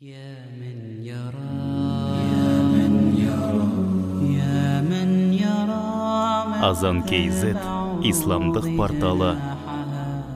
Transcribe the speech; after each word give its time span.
يا 0.00 0.44
من 0.60 1.00
يرى 1.08 1.56
يا 2.28 2.52
من 2.68 2.92
يرى 3.16 3.68
يا 4.36 4.84
من 4.84 5.32
يرى 5.32 5.88
азан 6.68 7.00
kz 7.08 7.56
исламдық 8.04 8.66
порталы 8.76 9.32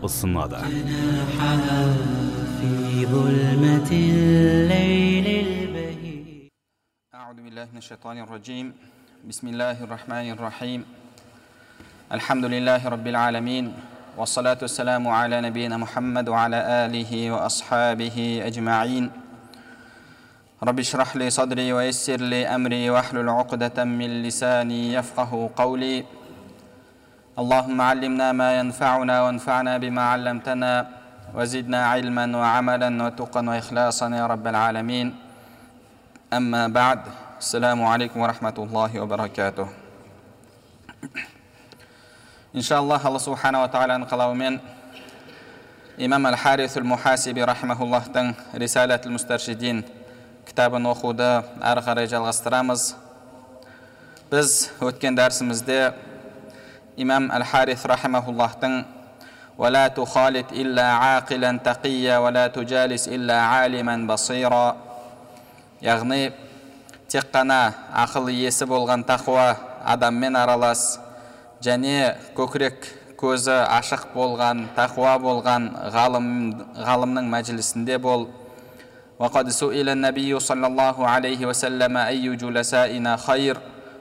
ұсынады 0.00 0.64
جناحها 0.64 1.80
في 2.56 2.72
ظلمة 3.04 3.90
الليل 3.92 5.26
البهيج 5.28 6.48
أعوذ 7.14 7.38
بالله 7.44 7.66
من 7.72 7.78
الشيطان 7.84 8.16
الرجيم 8.24 8.72
بسم 9.28 9.44
الله 9.48 9.84
الرحمن 9.84 10.26
الرحيم 10.40 10.80
الحمد 12.16 12.44
لله 12.44 12.80
رب 12.88 13.06
العالمين 13.06 13.64
والصلاة 14.16 14.58
والسلام 14.64 15.04
على 15.08 15.36
نبينا 15.40 15.76
محمد 15.76 16.28
وعلى 16.28 16.58
آله 16.88 17.12
وأصحابه 17.30 18.16
أجمعين 18.48 19.23
رب 20.63 20.79
اشرح 20.79 21.15
لي 21.15 21.29
صدري 21.29 21.73
ويسر 21.73 22.21
لي 22.21 22.47
أمري 22.47 22.89
واحلل 22.89 23.29
عقدة 23.29 23.83
من 23.83 24.23
لساني 24.23 24.93
يفقه 24.93 25.49
قولي. 25.55 26.05
اللهم 27.39 27.81
علمنا 27.81 28.31
ما 28.31 28.59
ينفعنا 28.59 29.21
وانفعنا 29.21 29.77
بما 29.77 30.01
علمتنا 30.01 30.87
وزدنا 31.33 31.85
علما 31.85 32.37
وعملا 32.37 33.03
وتقا 33.03 33.49
وإخلاصا 33.49 34.09
يا 34.09 34.27
رب 34.27 34.47
العالمين. 34.47 35.15
أما 36.33 36.67
بعد 36.67 36.99
السلام 37.39 37.83
عليكم 37.83 38.19
ورحمة 38.19 38.55
الله 38.57 38.99
وبركاته. 38.99 39.67
إن 42.55 42.61
شاء 42.61 42.79
الله 42.79 43.07
الله 43.07 43.17
سبحانه 43.17 43.63
وتعالى 43.63 43.95
انقلوا 43.95 44.33
من 44.33 44.59
إمام 45.99 46.27
الحارث 46.27 46.77
المحاسبي 46.77 47.43
رحمه 47.43 47.83
الله 47.83 47.99
تن 47.99 48.33
رسالة 48.55 49.01
المسترشدين. 49.05 50.04
кітабын 50.48 50.86
оқуды 50.90 51.28
әрі 51.62 51.84
қарай 51.86 52.08
жалғастырамыз 52.10 52.94
біз 54.30 54.56
өткен 54.80 55.18
дәрісімізде 55.18 55.92
имам 56.96 57.30
әл 57.34 57.44
харис 57.52 57.84
рахимахуллахтың 57.84 58.82
ولا 59.60 59.88
تخالط 59.88 60.52
إلا 60.52 60.86
عاقلا 60.92 61.60
تقيا 61.64 62.18
ولا 62.18 62.46
تجالس 62.48 63.08
إلا 63.08 63.36
عالما 63.40 63.96
بصيرا 64.08 64.76
яғни 65.80 66.32
тек 67.08 67.28
қана 67.32 67.72
ақыл 68.04 68.28
иесі 68.32 68.66
болған 68.68 69.04
тақуа 69.08 69.56
адаммен 69.84 70.36
аралас 70.36 70.98
және 71.64 72.16
көкірек 72.36 72.84
көзі 73.20 73.56
ашық 73.64 74.10
болған 74.12 74.66
тақуа 74.76 75.14
болған 75.20 75.70
ғалым 75.94 76.28
ғалымның 76.76 77.32
мәжілісінде 77.32 77.96
бол 77.98 78.28
وقد 79.20 79.48
سئل 79.48 79.88
النبي 79.88 80.32
صلى 80.40 80.66
الله 80.66 80.96
عليه 81.06 81.46
وسلم 81.46 81.96
أي 81.96 82.36
جلسائنا 82.36 83.16
خير 83.16 83.56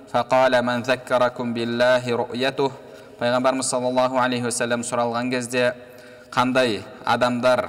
فقال 0.07 0.53
من 0.61 0.81
ذكركم 0.81 1.53
بالله 1.53 2.03
رؤيته 2.07 2.71
пайғамбарымыз 3.19 3.67
саллаллаху 3.67 4.15
алейхи 4.15 4.47
уассалам 4.47 4.79
сұралған 4.87 5.27
кезде 5.33 5.73
қандай 6.31 6.77
адамдар 7.03 7.65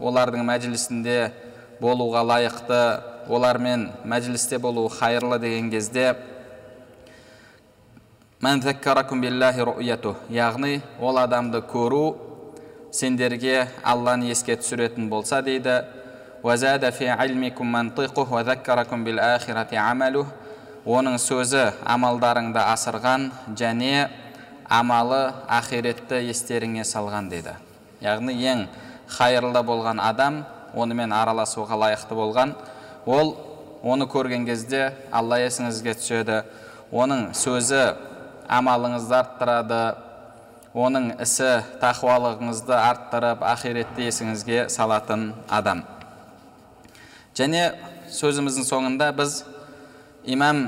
олардың 0.00 0.46
мәжілісінде 0.48 1.16
болуға 1.82 2.22
лайықты 2.24 2.80
олармен 3.28 3.90
мәжілісте 4.08 4.58
болу 4.58 4.86
хайырлы 4.88 5.38
деген 5.42 5.68
кезде 5.70 6.14
яғни 10.40 10.80
ол 11.00 11.18
адамды 11.20 11.60
көру 11.60 12.16
сендерге 12.90 13.68
алланы 13.84 14.32
еске 14.32 14.56
түсіретін 14.56 15.10
болса 15.12 15.42
дейді 15.42 15.82
оның 20.83 21.15
сөзі 21.23 21.69
амалдарыңды 21.87 22.59
асырған 22.59 23.29
және 23.55 24.09
амалы 24.67 25.21
ақиретті 25.47 26.19
естеріңе 26.27 26.83
салған 26.83 27.29
деді. 27.31 27.53
Яғни 28.03 28.35
ең 28.43 28.65
хайырлы 29.07 29.63
болған 29.63 30.03
адам 30.03 30.41
онымен 30.75 31.15
араласуға 31.15 31.79
лайықты 31.85 32.19
болған. 32.19 32.51
Ол 33.05 33.37
оны 33.79 34.03
көрген 34.11 34.43
кезде 34.43 34.89
алла 35.15 35.39
есіңізге 35.45 35.95
түседі 35.95 36.43
оның 36.91 37.29
сөзі 37.39 37.85
амалыңызды 38.51 39.19
арттырады. 39.23 39.81
Оның 40.75 41.13
ісі 41.23 41.61
тақуалығыңызды 41.79 42.75
арттырып 42.75 43.43
ақиретті 43.45 44.11
есіңізге 44.11 44.67
салатын 44.73 45.29
адам. 45.47 45.85
Және 47.37 47.63
сөзіміздің 48.13 48.67
соңында 48.67 49.11
біз 49.17 49.43
имам 50.25 50.67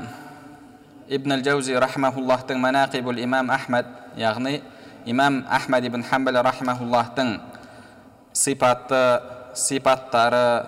ибн 1.08 1.36
әл 1.36 1.44
жаузи 1.46 1.76
рахмауллахтың 1.78 2.58
манақибул 2.62 3.18
имам 3.22 3.50
ахмад 3.50 3.86
яғни 4.18 4.60
имам 5.06 5.44
ахмад 5.48 5.84
ибн 5.86 6.02
хамбал 6.02 6.42
рахмауллахтың 6.42 7.38
сипаты 8.32 9.02
сипаттары 9.54 10.66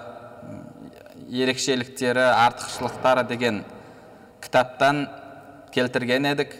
ерекшеліктері 1.28 2.24
артықшылықтары 2.32 3.26
деген 3.28 3.64
кітаптан 4.40 5.08
келтірген 5.74 6.26
едік. 6.32 6.54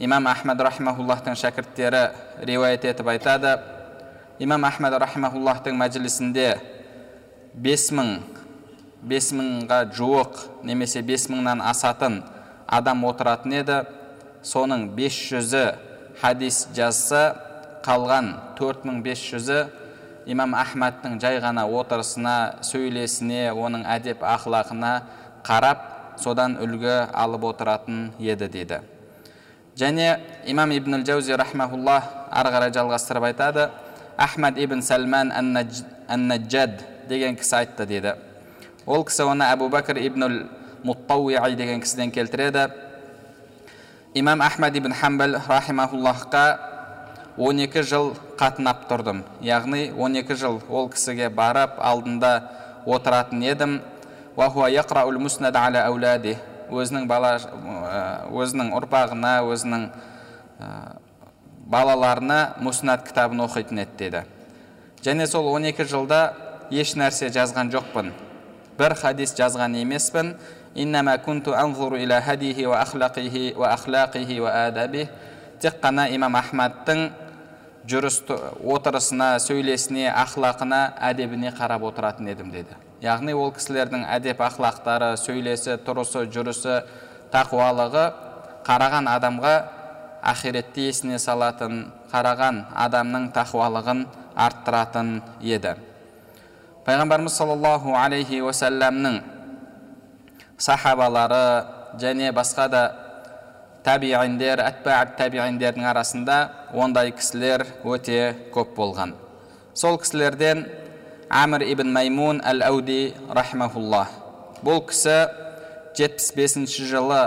Имам 0.00 0.26
ахмад 0.26 0.60
рахимахуллахтың 0.60 1.36
шәкірттері 1.38 2.08
риуаят 2.48 2.84
етіп 2.88 3.08
айтады. 3.12 3.58
Имам 4.40 4.64
ахмад 4.64 4.96
рахимахуллахтың 4.98 5.76
мәжілісінде 5.78 6.56
бес 7.54 7.88
мың 7.94 8.20
бес 9.02 9.30
мыңға 9.32 9.80
жуық 9.96 10.40
немесе 10.66 11.02
бес 11.02 11.28
мыңнан 11.32 11.62
асатын 11.64 12.20
адам 12.68 13.04
отыратын 13.08 13.56
еді. 13.60 13.78
Соның 14.42 14.86
бес 14.96 15.16
жүзі 15.30 15.64
хадис 16.20 16.66
жазса 16.76 17.22
қалған 17.84 18.32
төрт 18.56 18.86
мың 18.88 19.02
бес 19.04 19.20
жүзі 19.20 19.64
имам 20.30 20.54
ахмадтың 20.56 21.18
жай 21.20 21.40
ғана 21.42 21.66
отырысына 21.66 22.62
сөйлесіне 22.64 23.50
оның 23.52 23.84
әдеп 23.96 24.24
ақлақына 24.24 24.94
қарап 25.44 25.84
содан 26.20 26.56
үлгі 26.60 26.96
алып 27.12 27.44
отыратын 27.52 28.08
еді 28.20 28.48
дейді 28.48 28.80
және 29.80 30.20
имам 30.46 30.70
ибн 30.72 31.04
жаузи 31.06 31.36
рахмауллах 31.36 32.04
ары 32.30 32.50
қарай 32.52 32.72
жалғастырып 32.74 33.30
айтады. 33.30 33.70
Ахмад 34.18 34.58
ибн 34.58 34.82
сәлман 34.84 35.32
ан 35.32 36.26
наджад 36.28 36.82
деген 37.10 37.36
кісі 37.36 37.56
айтты 37.60 37.86
дейді 37.90 38.14
ол 38.86 39.04
кісі 39.04 39.26
оны 39.26 39.50
әбу 39.50 39.68
бәкір 39.72 39.98
ибн 40.06 40.48
муттауи 40.86 41.36
деген 41.56 41.80
кісіден 41.82 42.10
келтіреді 42.10 42.68
имам 44.14 44.42
ахмад 44.42 44.76
ибн 44.76 44.94
хамбал 44.94 45.36
рахимахуллахқа 45.48 46.44
12 47.36 47.82
жыл 47.86 48.12
қатынап 48.38 48.86
тұрдым 48.90 49.22
яғни 49.42 49.90
12 49.94 50.34
жыл 50.36 50.60
ол 50.68 50.88
кісіге 50.90 51.30
барып 51.30 51.78
алдында 51.78 52.32
отыратын 52.86 53.42
едім 53.42 53.80
өзінің 56.70 57.06
бала 57.10 57.32
өзінің 58.30 58.74
ұрпағына 58.78 59.32
өзінің 59.50 59.86
балаларына 61.70 62.38
муснат 62.62 63.02
кітабын 63.08 63.42
оқитын 63.46 63.82
еді 63.84 63.98
деді 63.98 64.22
және 65.02 65.26
сол 65.26 65.48
12 65.54 65.88
жылда 65.90 66.20
еш 66.70 66.94
нәрсе 66.98 67.30
жазған 67.34 67.72
жоқпын 67.74 68.12
бір 68.78 68.94
хадис 69.00 69.34
жазған 69.38 69.76
емеспін 69.82 70.34
тек 75.60 75.74
қана 75.82 76.06
имам 76.08 76.36
ахмадтың 76.40 77.10
жүріс 77.90 78.22
отырысына 78.74 79.34
сөйлесіне 79.44 80.06
ақлақына 80.08 80.78
әдебіне 81.10 81.52
қарап 81.58 81.84
отыратын 81.90 82.30
едім 82.32 82.48
деді 82.54 82.78
яғни 83.04 83.34
ол 83.36 83.52
кісілердің 83.56 84.06
әдеп 84.16 84.40
ақлақтары 84.46 85.10
сөйлесі 85.20 85.76
тұрысы 85.84 86.24
жүрісі 86.32 86.78
тақуалығы 87.34 88.06
қараған 88.68 89.10
адамға 89.12 89.54
ақиретті 90.32 90.88
есіне 90.88 91.20
салатын 91.20 91.86
қараған 92.12 92.64
адамның 92.86 93.30
тақуалығын 93.36 94.04
арттыратын 94.48 95.14
еді 95.40 95.76
пайғамбарымыз 96.90 97.36
саллаллаху 97.38 97.92
алейхи 97.94 98.40
уасаламның 98.42 99.20
сахабалары 100.58 101.44
және 102.02 102.32
басқа 102.34 102.64
да 102.72 102.80
табииндер 103.86 104.58
әтбаат 104.64 105.12
табииндердің 105.20 105.86
арасында 105.86 106.38
ондай 106.74 107.12
кісілер 107.14 107.62
өте 107.86 108.18
көп 108.56 108.72
болған 108.80 109.12
сол 109.82 110.00
кісілерден 110.02 110.64
әмір 111.42 111.68
ибн 111.76 111.92
маймун 111.94 112.40
әл 112.42 112.64
әуди 112.72 112.98
рахмауллах 113.38 114.10
бұл 114.66 114.82
кісі 114.90 115.14
75 116.00 116.74
жылы 116.90 117.20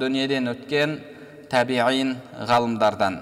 дүниеден 0.00 0.54
өткен 0.54 0.96
табиин 1.52 2.16
ғалымдардан 2.48 3.20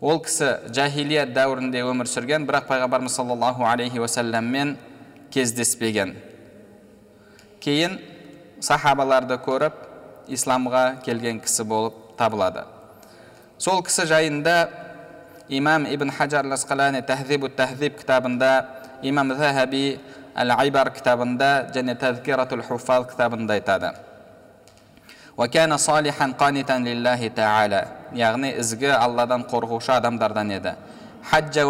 ол 0.00 0.20
кісі 0.24 0.50
жахилият 0.76 1.32
дәуірінде 1.36 1.82
өмір 1.86 2.08
сүрген 2.10 2.46
бірақ 2.48 2.66
пайғамбарымыз 2.68 3.16
саллаллаху 3.16 3.64
алейхи 3.64 4.00
уассаламмен 4.02 4.76
кездеспеген 5.34 6.14
кейін 7.64 7.98
сахабаларды 8.60 9.38
көріп 9.46 9.82
исламға 10.36 10.84
келген 11.06 11.40
кісі 11.44 11.66
болып 11.68 11.98
табылады 12.20 12.64
сол 13.58 13.82
кісі 13.86 14.06
жайында 14.12 14.56
имам 15.48 15.86
ибн 15.86 16.10
хаджар 16.10 16.46
асқалани 16.46 17.02
тахзибу 17.06 17.48
тахзиб 17.48 17.98
кітабында 18.00 18.54
имам 19.02 19.36
захаби 19.38 20.00
әл 20.34 20.56
айбар 20.58 20.90
кітабында 20.96 21.52
және 21.76 21.96
тәзкиратул 22.00 22.62
хуфаз 22.62 23.06
кітабында 23.12 23.60
айтады 23.60 23.94
وكان 25.36 25.76
صالحا 25.76 26.26
قانتا 26.40 26.72
لله 26.72 27.28
تعالى 27.28 27.82
яғни 28.15 28.53
ізгі 28.59 28.91
алладан 28.95 29.45
қорқушы 29.49 29.91
адамдардан 29.97 30.51
еді. 30.51 30.75
Хаджа 31.29 31.65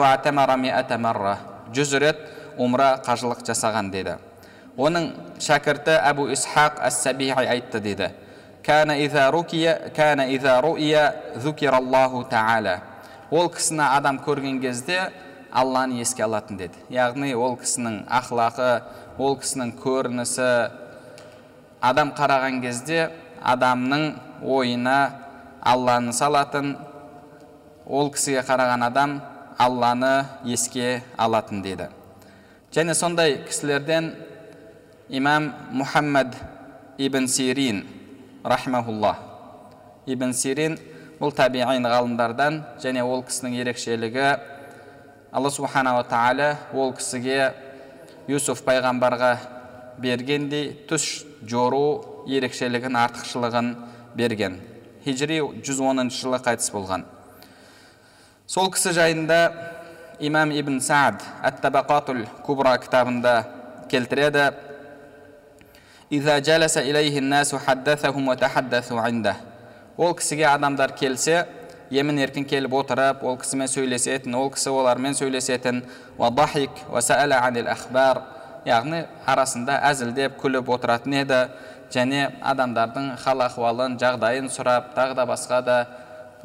жүз 1.74 1.94
рет 2.02 2.18
умра 2.58 2.98
қажылық 3.06 3.44
жасаған 3.46 3.92
дейді 3.94 4.16
оның 4.80 5.12
шәкірті 5.44 5.98
әбу 6.10 6.30
исхақ 6.34 6.80
әс 6.88 7.02
сәбиғи 7.04 7.46
айтты 7.46 7.82
дейді 7.84 8.10
ол 13.30 13.50
кісіні 13.54 13.86
адам 13.86 14.18
көрген 14.26 14.60
кезде 14.62 15.12
алланы 15.52 16.00
еске 16.02 16.24
алатын 16.24 16.58
деді. 16.58 16.78
Яғни 16.90 17.34
ол 17.38 17.56
кісінің 17.62 18.04
ақлақы 18.10 18.82
ол 19.18 19.38
кісінің 19.38 19.74
көрінісі. 19.84 20.50
Адам 21.82 22.12
қараған 22.18 22.60
кезде 22.64 23.10
адамның 23.46 24.06
ойына 24.44 24.98
алланы 25.62 26.14
салатын 26.14 26.76
ол 27.86 28.12
кісіге 28.14 28.44
қараған 28.48 28.86
адам 28.86 29.16
алланы 29.58 30.26
еске 30.46 31.02
алатын 31.18 31.62
деді 31.64 31.90
және 32.76 32.94
сондай 32.94 33.40
кісілерден 33.48 34.14
имам 35.10 35.52
мұхаммад 35.74 36.36
ибн 36.98 37.28
сирин 37.28 37.84
рахмаулла 38.44 39.16
ибн 40.06 40.34
сирин 40.34 40.78
бұл 41.20 41.34
табиғин 41.36 41.88
ғалымдардан 41.90 42.62
және 42.84 43.04
ол 43.04 43.24
кісінің 43.28 43.60
ерекшелігі 43.64 44.28
алла 45.32 45.52
субханала 45.52 46.06
тағала 46.08 46.56
ол 46.74 46.94
кісіге 46.96 47.52
юсуф 48.30 48.62
пайғамбарға 48.66 49.34
бергендей 50.00 50.72
түс 50.90 51.26
жору 51.44 52.26
ерекшелігін 52.30 52.96
артықшылығын 53.00 53.74
берген 54.16 54.60
хижри 55.04 55.40
110 55.40 56.10
жылы 56.12 56.40
қайтыс 56.44 56.72
болған. 56.74 57.06
Сол 58.48 58.72
кісі 58.74 58.92
жайында 58.98 59.40
имам 60.20 60.52
ибн 60.52 60.80
саад 60.82 61.22
ат 61.44 61.62
табақатул 61.62 62.26
кубра 62.46 62.78
кітабында 62.82 63.36
келтіреді. 63.92 64.50
Ол 69.98 70.16
кісіге 70.16 70.46
адамдар 70.50 70.96
келсе 70.96 71.46
емін 71.92 72.20
еркін 72.24 72.46
келіп 72.46 72.74
отырып 72.74 73.24
ол 73.24 73.38
кісімен 73.38 73.68
сөйлесетін 73.68 74.36
ол 74.36 74.50
кісі 74.54 74.70
олармен 74.74 75.14
сөйлесетін. 75.14 75.84
Яғни 78.68 79.06
арасында 79.26 79.78
әзілдеп 79.88 80.36
күліп 80.42 80.68
отыратын 80.74 81.14
еді 81.22 81.38
және 81.94 82.30
адамдардың 82.42 83.16
хал 83.24 83.42
ахуалын 83.46 83.98
жағдайын 84.02 84.50
сұрап 84.54 84.94
тағы 84.96 85.16
да 85.18 85.26
басқа 85.30 85.62
да 85.66 85.78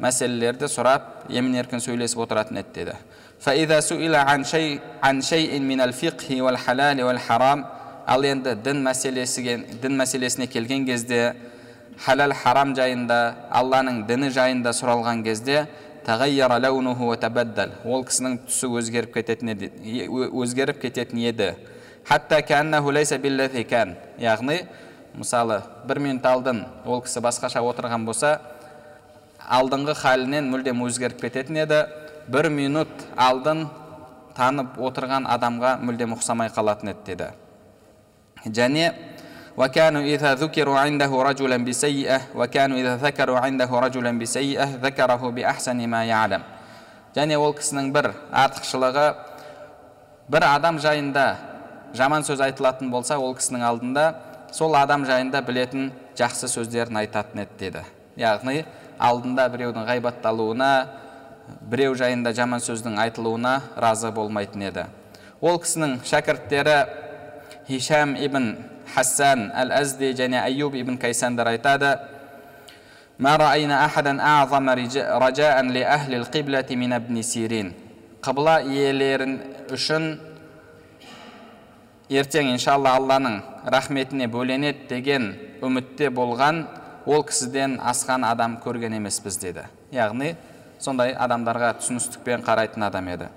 мәселелерді 0.01 0.67
сұрап 0.71 1.29
емін 1.29 1.55
еркін 1.61 1.79
сөйлесіп 1.83 2.25
отыратын 2.25 2.59
еді 2.59 2.71
деді. 2.75 2.95
Ал 8.05 8.21
енді 8.21 8.51
дін 8.61 8.83
мәселесі 8.85 9.41
дін 9.81 9.95
мәселесіне 9.97 10.45
келген 10.47 10.85
кезде 10.85 11.33
халал 12.05 12.33
харам 12.37 12.75
жайында 12.77 13.35
алланың 13.49 14.03
діні 14.05 14.29
жайында 14.29 14.73
сұралған 14.77 15.23
кезде 15.25 15.65
ол 16.05 18.03
кісінің 18.05 18.35
түсі 18.45 18.69
өзгеріп 18.77 19.13
кететін 19.15 19.49
еді 19.55 19.71
өзгеріп 20.29 20.81
кететін 20.83 21.23
еді. 21.31 21.55
Яғни 24.21 24.59
мысалы 25.14 25.60
бір 25.88 25.98
минут 25.98 26.26
алдын 26.26 26.64
ол 26.84 27.02
кісі 27.04 27.22
басқаша 27.24 27.62
отырған 27.66 28.06
болса 28.06 28.38
алдыңғы 29.50 29.96
халінен 29.98 30.50
мүлдем 30.52 30.82
өзгеріп 30.86 31.20
кететін 31.26 31.62
еді 31.64 31.84
бір 32.30 32.50
минут 32.54 32.92
алдын 33.16 33.66
танып 34.36 34.78
отырған 34.78 35.26
адамға 35.30 35.76
мүлдем 35.82 36.14
ұқсамай 36.16 36.52
қалатын 36.54 36.94
еді 36.94 37.14
деді 37.14 37.32
және 38.46 38.92
وكانوا 39.60 40.02
إذا 40.02 40.34
ذكروا 40.34 40.78
عنده 40.78 41.22
رجلا 41.22 41.56
بسيئة 41.56 42.20
وكانوا 42.34 42.76
إذا 42.78 42.96
ذكروا 42.96 43.38
عنده 43.38 43.70
رجلا 43.70 44.18
بسيئة 44.18 44.64
ذكره 44.80 45.22
بأحسن 45.30 45.78
ما 45.88 46.04
يعلم 46.04 46.42
және 47.10 47.34
ол 47.34 47.50
кісінің 47.58 47.88
бір 47.90 48.06
артықшылығы 48.30 49.06
бір 50.30 50.44
адам 50.46 50.76
жайында 50.78 51.24
жаман 51.98 52.22
сөз 52.22 52.38
айтылатын 52.44 52.86
болса 52.92 53.16
ол 53.18 53.34
кісінің 53.34 53.64
алдында 53.66 54.04
сол 54.55 54.75
адам 54.79 55.03
жайында 55.03 55.41
білетін 55.43 55.89
жақсы 56.15 56.47
сөздерін 56.47 57.01
айтатын 57.01 57.41
еді 57.43 57.57
деді. 57.59 57.81
Яғни 58.15 58.61
алдында 59.03 59.49
біреудің 59.51 59.83
ғайбатталуына 59.89 60.69
біреу 61.71 61.95
жайында 61.99 62.31
жаман 62.33 62.61
сөздің 62.63 62.95
айтылуына 63.03 63.55
разы 63.75 64.11
болмайтын 64.15 64.63
еді. 64.69 64.85
Ол 65.41 65.59
кісінің 65.59 65.97
шәкірттері 66.07 66.77
хишам 67.67 68.15
ибн 68.15 68.53
хассан 68.93 69.49
әл 69.51 69.73
әзди 69.75 70.13
және 70.15 70.39
әйюб 70.45 70.77
ибн 70.79 70.97
кайсандар 71.01 71.49
айтады 71.51 71.97
қыбла 78.23 78.61
иелерін 78.63 79.35
үшін 79.75 80.07
ертең 82.09 82.53
иншалла 82.53 82.95
алланың 82.99 83.41
рахметіне 83.64 84.28
бөленеді 84.30 84.88
деген 84.88 85.30
үмітте 85.62 86.10
болған 86.10 86.64
ол 87.06 87.24
кісіден 87.26 87.78
асқан 87.80 88.26
адам 88.26 88.58
көрген 88.64 88.96
емеспіз 88.96 89.38
деді 89.42 89.66
яғни 89.94 90.34
сондай 90.78 91.14
адамдарға 91.14 91.74
түсіністікпен 91.80 92.44
қарайтын 92.46 92.86
адам 92.86 93.08
еді 93.14 93.30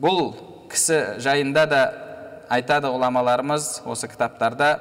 бұл 0.00 0.34
кісі 0.72 1.20
жайында 1.24 1.66
да 1.70 1.84
айтады 2.52 2.90
ғұламаларымыз 2.94 3.84
осы 3.86 4.10
кітаптарда 4.10 4.72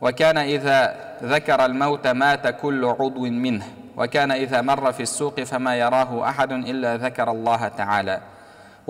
وكان 0.00 0.38
إذا 0.38 0.96
ذكر 1.22 1.64
الموت 1.64 2.06
مات 2.06 2.46
كل 2.60 2.84
عضو 2.84 3.20
منه 3.20 3.64
وكان 3.96 4.32
إذا 4.32 4.60
مر 4.60 4.92
في 4.92 5.02
السوق 5.02 5.40
فما 5.40 5.76
يراه 5.76 6.28
أحد 6.28 6.52
إلا 6.52 6.96
ذكر 6.96 7.30
الله 7.30 7.68
تعالى 7.68 8.20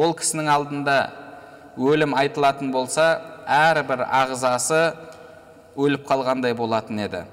ол 0.00 0.14
кісінің 0.16 0.46
алдында 0.48 0.96
өлім 1.76 2.14
айтылатын 2.16 2.70
болса 2.72 3.18
әрбір 3.45 4.05
ағзасы 4.05 4.81
өліп 5.77 6.05
қалғандай 6.07 6.55
болатын 6.57 6.99
еді. 7.05 7.23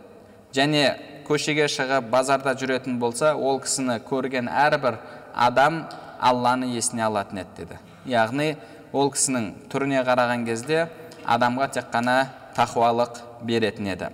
Және 0.55 0.85
көшеге 1.27 1.69
шығып 1.71 2.11
базарда 2.13 2.55
жүретін 2.59 2.99
болса 3.01 3.35
ол 3.37 3.61
кісіні 3.63 4.01
көрген 4.09 4.51
әрбір 4.51 4.99
адам 5.35 5.85
алланы 6.21 6.73
есіне 6.75 7.07
алатын 7.07 7.43
еді 7.43 7.65
деді. 7.65 7.79
Яғни 8.07 8.57
ол 8.93 9.13
кісінің 9.15 9.49
түріне 9.73 10.03
қараған 10.07 10.45
кезде 10.47 10.89
адамға 11.25 11.71
тек 11.79 11.89
қана 11.93 12.27
тақуалық 12.57 13.23
беретін 13.47 13.93
еді. 13.95 14.11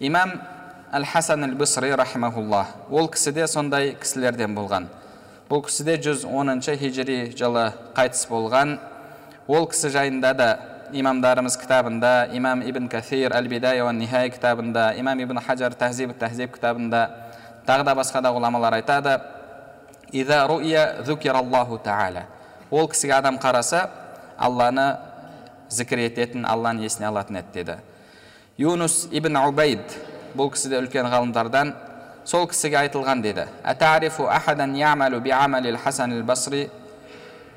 Имам 0.00 0.36
әл 0.92 1.06
хасан 1.08 1.46
әл 1.46 1.56
бысри 1.56 1.94
рахимахулла 1.96 2.66
ол 2.90 3.08
кісі 3.08 3.32
де 3.32 3.46
сондай 3.48 3.94
кісілерден 4.00 4.54
болған. 4.54 4.90
Бұл 5.48 5.62
кісі 5.64 5.84
де 5.86 5.96
110 5.96 6.76
хижри 6.76 7.18
жылы 7.38 7.70
қайтыс 7.94 8.26
болған. 8.28 8.78
Ол 9.46 9.68
кісі 9.70 9.92
жайында 9.94 10.32
да 10.34 10.48
имамдарымыз 10.92 11.56
кітабында 11.58 12.28
имам 12.36 12.62
ибн 12.62 12.88
кафир 12.88 13.32
әл 13.34 13.48
бидая 13.48 13.84
уан 13.84 13.98
нихая 13.98 14.28
кітабында 14.30 14.92
имам 14.98 15.18
ибн 15.20 15.40
хаджар 15.40 15.74
тахзиб 15.74 16.12
тахзиб 16.18 16.52
кітабында 16.54 17.02
тағы 17.66 17.84
да 17.84 17.94
басқа 17.94 18.22
да 18.22 18.30
ғұламалар 18.34 18.78
айтады 18.78 19.18
ол 22.70 22.88
кісіге 22.88 23.14
адам 23.18 23.38
қараса 23.38 23.88
алланы 24.38 24.96
зікір 25.70 26.06
ететін 26.06 26.46
алланы 26.46 26.86
есіне 26.86 27.08
алатын 27.08 27.40
еді 27.42 27.52
деді 27.54 27.76
юнус 28.58 29.08
ибн 29.10 29.36
убайд 29.42 29.98
бұл 30.36 30.52
кісі 30.54 30.70
де 30.70 30.80
үлкен 30.80 31.10
ғалымдардан 31.10 31.74
сол 32.24 32.46
кісіге 32.46 32.86
айтылған 32.86 33.22
деді 33.22 33.46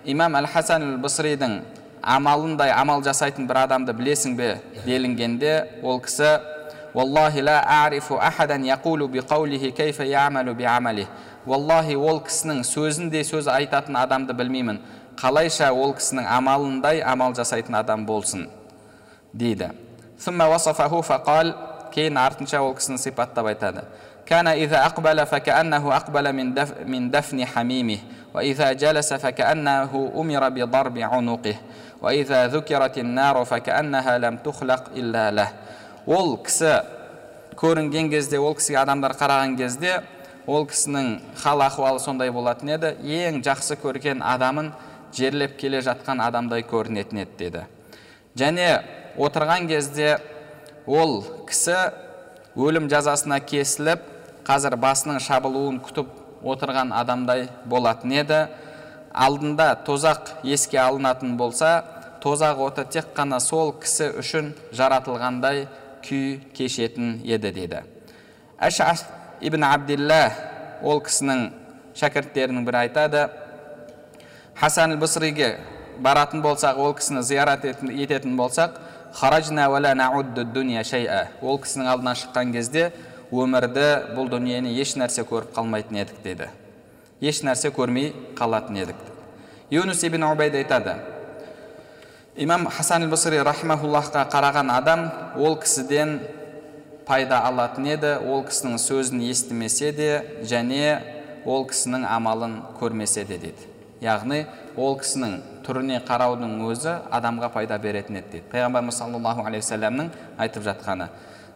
имам 0.06 0.36
әл 0.40 0.48
хасан 0.48 0.84
әл 0.84 0.98
басридің 1.02 1.60
амалындай 2.03 2.71
амал 2.71 3.03
жасайтын 3.03 3.47
бір 3.49 3.65
адамды 3.65 3.93
білесің 3.97 4.37
бе 4.37 4.51
делінгенде 4.85 5.55
ол 5.83 6.01
кісі 6.05 6.39
уаллахи 11.45 11.97
ол 11.97 12.21
кісінің 12.25 12.63
сөзіндей 12.65 13.25
сөз 13.29 13.49
айтатын 13.53 13.97
адамды 14.01 14.33
білмеймін 14.33 14.79
қалайша 15.21 15.73
ол 15.73 15.93
кісінің 15.97 16.29
амалындай 16.39 17.03
амал 17.05 17.35
жасайтын 17.37 17.77
адам 17.81 18.07
болсын 18.07 18.49
дейді 19.33 19.71
ثم 20.25 20.41
وصفه 20.41 21.01
فقال 21.01 21.55
кейін 21.95 22.17
артынша 22.17 22.61
ол 22.65 22.75
кісіні 22.75 22.99
сипаттап 22.99 23.47
айтады 23.47 23.85
كان 24.27 24.47
إذا 24.49 24.87
أقبل 24.87 25.27
فكأنه 25.27 25.97
أقبل 25.97 26.33
من 26.33 26.55
دف 26.55 26.73
من 26.87 27.11
دفن 27.11 27.45
حميمه 27.45 27.99
وإذا 28.35 28.73
جلس 28.73 29.13
فكأنه 29.15 30.13
أمر 30.17 30.49
بضرب 30.49 30.99
عنقه 30.99 31.57
وإذا 32.03 32.47
ذكرت 32.47 32.99
النار 32.99 33.45
فكأنها 33.45 34.19
لم 34.19 34.37
تخلق 34.37 34.83
إلا 34.97 35.31
له 35.31 35.49
ол 36.07 36.37
кісі 36.45 36.83
көрінген 37.57 38.11
кезде 38.13 38.37
ол 38.37 38.53
кісіге 38.59 38.83
адамдар 38.83 39.15
қараған 39.17 39.55
кезде 39.57 40.03
ол 40.47 40.67
кісінің 40.69 41.07
хал 41.41 41.63
ахуалы 41.65 42.01
сондай 42.03 42.29
болатын 42.29 42.75
еді 42.75 42.91
ең 43.01 43.41
жақсы 43.47 43.79
көрген 43.81 44.21
адамын 44.21 44.69
жерлеп 45.17 45.57
келе 45.57 45.81
жатқан 45.81 46.21
адамдай 46.21 46.67
көрінетін 46.69 47.23
еді 47.23 47.39
деді 47.39 47.63
және 48.37 48.69
отырған 49.17 49.69
кезде 49.71 50.19
ол 50.85 51.23
кісі 51.49 51.79
өлім 52.53 52.91
жазасына 52.93 53.41
кесіліп 53.41 54.05
қазір 54.45 54.77
басының 54.77 55.23
шабылуын 55.25 55.81
күтіп 55.89 56.13
отырған 56.44 56.94
адамдай 56.96 57.48
болатын 57.66 58.12
еді. 58.12 58.42
Алдында 59.14 59.74
тозақ 59.86 60.36
еске 60.44 60.78
алынатын 60.80 61.38
болса 61.38 61.84
тозақ 62.22 62.60
оты 62.68 62.86
тек 62.86 63.14
қана 63.16 63.40
сол 63.40 63.74
кісі 63.82 64.12
үшін 64.22 64.54
жаратылғандай 64.76 65.68
күй 66.06 66.40
кешетін 66.54 67.20
еді 67.26 67.52
деді. 67.52 67.84
Әшаш 68.60 69.06
ибн 69.42 69.64
абдилла 69.64 70.30
ол 70.84 71.02
кісінің 71.04 71.50
шәкірттерінің 72.00 72.66
бірі 72.68 72.84
айтады 72.86 73.28
хасан 74.60 74.98
бысриге 75.00 75.58
баратын 76.00 76.42
болсақ 76.44 76.80
ол 76.80 76.94
кісіні 76.96 77.24
зиярат 77.24 77.66
ететін 77.66 78.38
болсақ 78.40 78.80
ол 81.42 81.58
кісінің 81.64 81.88
алдынан 81.90 82.16
шыққан 82.20 82.52
кезде 82.54 82.92
өмірді 83.32 84.16
бұл 84.16 84.30
дүниені 84.32 84.74
еш 84.82 84.96
нәрсе 84.98 85.26
көріп 85.28 85.54
қалмайтын 85.56 86.02
едік 86.02 86.24
деді 86.24 86.50
еш 87.22 87.42
нәрсе 87.44 87.72
көрмей 87.76 88.14
қалатын 88.38 88.78
едік. 88.80 89.00
Юнус 89.70 90.04
ибн 90.04 90.24
убайд 90.24 90.56
айтады. 90.56 90.96
Имам 92.36 92.68
хасан 92.68 93.10
бысри 93.12 93.42
рахмауллахқа 93.44 94.26
қараған 94.32 94.72
адам 94.72 95.10
ол 95.38 95.58
кісіден 95.60 96.20
пайда 97.06 97.42
алатын 97.48 97.90
еді 97.92 98.16
ол 98.24 98.46
кісінің 98.48 98.80
сөзін 98.80 99.24
естімесе 99.30 99.92
де 99.92 100.10
және 100.44 101.02
ол 101.46 101.68
кісінің 101.68 102.08
амалын 102.08 102.62
көрмесе 102.80 103.26
де 103.28 103.38
деді 103.38 103.68
яғни 104.02 104.46
ол 104.78 104.96
кісінің 105.02 105.40
түріне 105.68 106.00
қараудың 106.08 106.56
өзі 106.70 106.96
адамға 107.12 107.52
пайда 107.52 107.78
беретін 107.78 108.22
еді 108.22 108.32
дейді. 108.32 108.46
Пайғамбарымыз 108.54 108.96
саллаллаху 108.96 109.44
алейхи 109.46 110.10
айтып 110.38 110.64
жатқаны. 110.64 111.10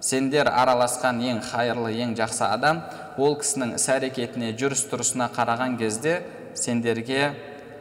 Сендер 0.03 0.50
араласқан 0.51 1.22
ең 1.24 1.39
қайырлы 1.48 1.93
ең 2.03 2.12
жақсы 2.19 2.43
адам 2.43 2.81
ол 3.15 3.38
кісінің 3.39 3.77
іс 3.77 3.88
әрекетіне 3.93 4.51
жүріс 4.60 4.83
тұрысына 4.91 5.29
қараған 5.31 5.77
кезде 5.79 6.17
сендерге 6.60 7.31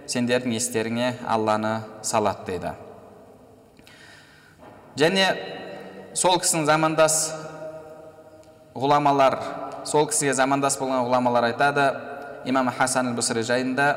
сендердің 0.07 0.55
естеріңе 0.55 1.09
алланы 1.27 1.81
салады 2.07 2.47
дейді. 2.47 2.73
Және 4.99 5.27
сол 6.15 6.39
кісінің 6.39 6.67
замандас 6.69 7.19
ғұламалар 8.79 9.39
сол 9.89 10.07
кісіге 10.07 10.35
замандас 10.39 10.79
болған 10.79 11.03
ғұламалар 11.09 11.51
айтады. 11.51 11.91
Имам 12.45 12.71
хасан 12.75 13.15
бысри 13.15 13.43
жайында 13.47 13.97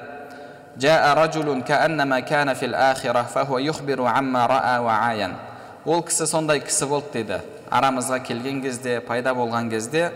ол 5.86 6.01
кісі 6.01 6.25
сондай 6.25 6.60
кісі 6.60 6.86
болды 6.89 7.12
дейді. 7.13 7.39
Арамызға 7.75 8.22
келген 8.25 8.62
кезде 8.63 9.00
пайда 9.05 9.34
болған 9.38 9.70
кезде 9.72 10.10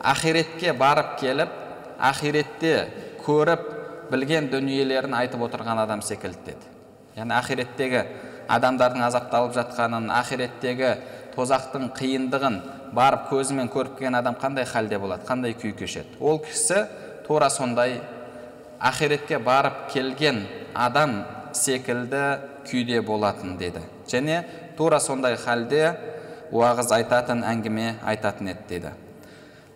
ақиретке 0.00 0.72
барып 0.76 1.16
келіп 1.20 1.54
ақиретте 2.00 2.74
көріп 3.24 3.64
білген 4.10 4.50
дүниелерін 4.52 5.14
айтып 5.14 5.42
отырған 5.46 5.84
адам 5.84 6.02
секілді 6.02 6.44
деді. 6.46 6.68
Яғни 7.16 7.36
ақиреттегі 7.36 8.04
адамдардың 8.50 9.04
азапталып 9.06 9.54
жатқанын 9.58 10.10
ақиреттегі 10.14 10.94
тозақтың 11.36 11.90
қиындығын 11.98 12.56
барып 12.96 13.28
көзімен 13.30 13.70
көріп 13.70 13.98
келген 13.98 14.18
адам 14.18 14.38
қандай 14.40 14.66
халде 14.66 14.98
болады 14.98 15.26
қандай 15.28 15.54
күй 15.54 15.74
кешеді? 15.78 16.18
Ол 16.20 16.40
кісі 16.42 16.86
тура 17.26 17.50
сондай 17.50 18.00
ақиретке 18.80 19.38
барып 19.38 19.90
келген 19.92 20.42
адам 20.74 21.22
секілді 21.52 22.40
күйде 22.66 23.00
болатын 23.06 23.56
деді. 23.58 23.82
Және 24.08 24.42
тура 24.76 25.00
сондай 25.00 25.36
халде 25.36 25.94
уағыз 26.51 26.91
айтатын 26.99 27.43
әңгіме 27.47 27.95
айтатын 28.05 28.53
еді 28.53 28.67
дейді 28.69 28.93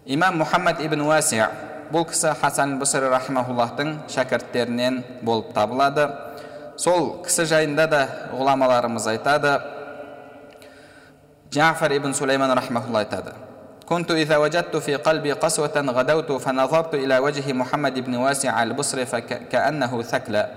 имам 0.05 0.39
мұхаммад 0.43 0.83
ибн 0.85 1.01
уаси 1.07 1.41
бұл 1.93 2.05
кісі 2.09 2.35
хасан 2.41 2.77
бусри 2.79 3.09
рахмауллахтың 3.09 3.95
шәкірттерінен 4.13 5.03
болып 5.25 5.53
табылады 5.57 6.07
сол 6.77 7.19
кісі 7.25 7.47
жайында 7.49 7.87
да 7.89 8.05
ғұламаларымыз 8.33 9.09
айтады 9.15 9.57
جعفر 11.49 11.91
ибн 11.97 12.13
سليمان 12.13 12.51
رحمه 12.53 12.83
الله 12.87 12.99
айтады 13.05 13.33
كنت 13.89 14.11
إذا 14.11 14.37
وجدت 14.37 14.75
في 14.77 14.95
قلبي 14.95 15.31
قسوة 15.31 15.73
غدوت 15.75 16.31
فنظرت 16.31 16.93
إلى 16.95 17.19
وجه 17.19 17.53
محمد 17.53 17.99
بن 17.99 18.15
واسع 18.15 18.63
البصري 18.63 19.05
فكأنه 19.05 20.01
ثكلى 20.01 20.49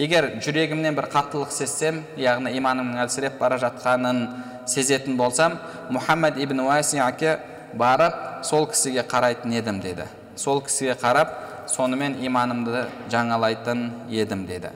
егер 0.00 0.28
жүрегімнен 0.40 0.96
бір 0.96 1.08
қаттылық 1.12 1.52
сезсем 1.52 2.02
яғни 2.16 2.54
иманымның 2.56 3.02
әлсіреп 3.04 3.38
бара 3.40 3.58
жатқанын 3.60 4.22
сезетін 4.66 5.18
болсам 5.18 5.58
мұхаммад 5.92 6.38
ибн 6.40 6.62
уасиаке 6.64 7.38
барып 7.76 8.44
сол 8.46 8.66
кісіге 8.70 9.04
қарайтын 9.08 9.52
едім 9.58 9.80
деді. 9.80 10.06
Сол 10.36 10.62
кісіге 10.64 10.96
қарап 11.00 11.34
сонымен 11.68 12.16
иманымды 12.24 12.86
жаңалайтын 13.12 13.90
едім 14.10 14.46
деді. 14.46 14.72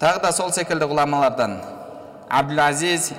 Тағы 0.00 0.20
да 0.22 0.32
сол 0.32 0.52
секілді 0.52 0.88
ғұламалардан 0.90 1.58
абдул 2.28 2.60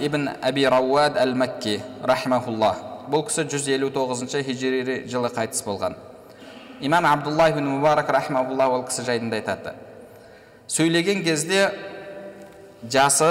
ибн 0.06 0.30
әби 0.42 0.68
рауад 0.70 1.18
әл 1.18 1.34
мәкки 1.34 1.80
рахмаулла 2.04 2.76
бұл 3.10 3.26
кісі 3.26 3.46
159 3.46 4.44
хижри 4.46 5.04
жылы 5.10 5.30
қайтыс 5.34 5.64
болған. 5.66 5.96
Имам 6.82 7.06
абдулла 7.06 7.50
ибн 7.50 7.66
мубарак 7.70 8.10
рахмаулла 8.10 8.68
ол 8.70 8.84
кісі 8.86 9.06
жайында 9.06 9.38
айтады. 9.38 9.74
Сөйлеген 10.68 11.24
кезде 11.26 11.68
жасы 12.90 13.30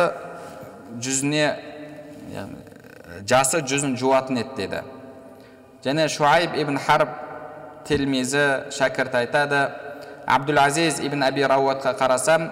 жүзіне 1.03 1.47
жасы 3.29 3.62
жүзін 3.67 3.97
жуатын 3.99 4.38
еді 4.43 4.55
деді 4.59 4.83
және 5.85 6.07
шуайб 6.09 6.55
ибн 6.59 6.79
харб 6.79 7.11
телмизі 7.88 8.71
шәкірт 8.75 9.19
айтады 9.19 9.67
абдул 10.26 10.59
азиз 10.62 11.00
ибн 11.05 11.26
әби 11.26 11.45
рауатқа 11.50 11.97
қарасам 11.99 12.49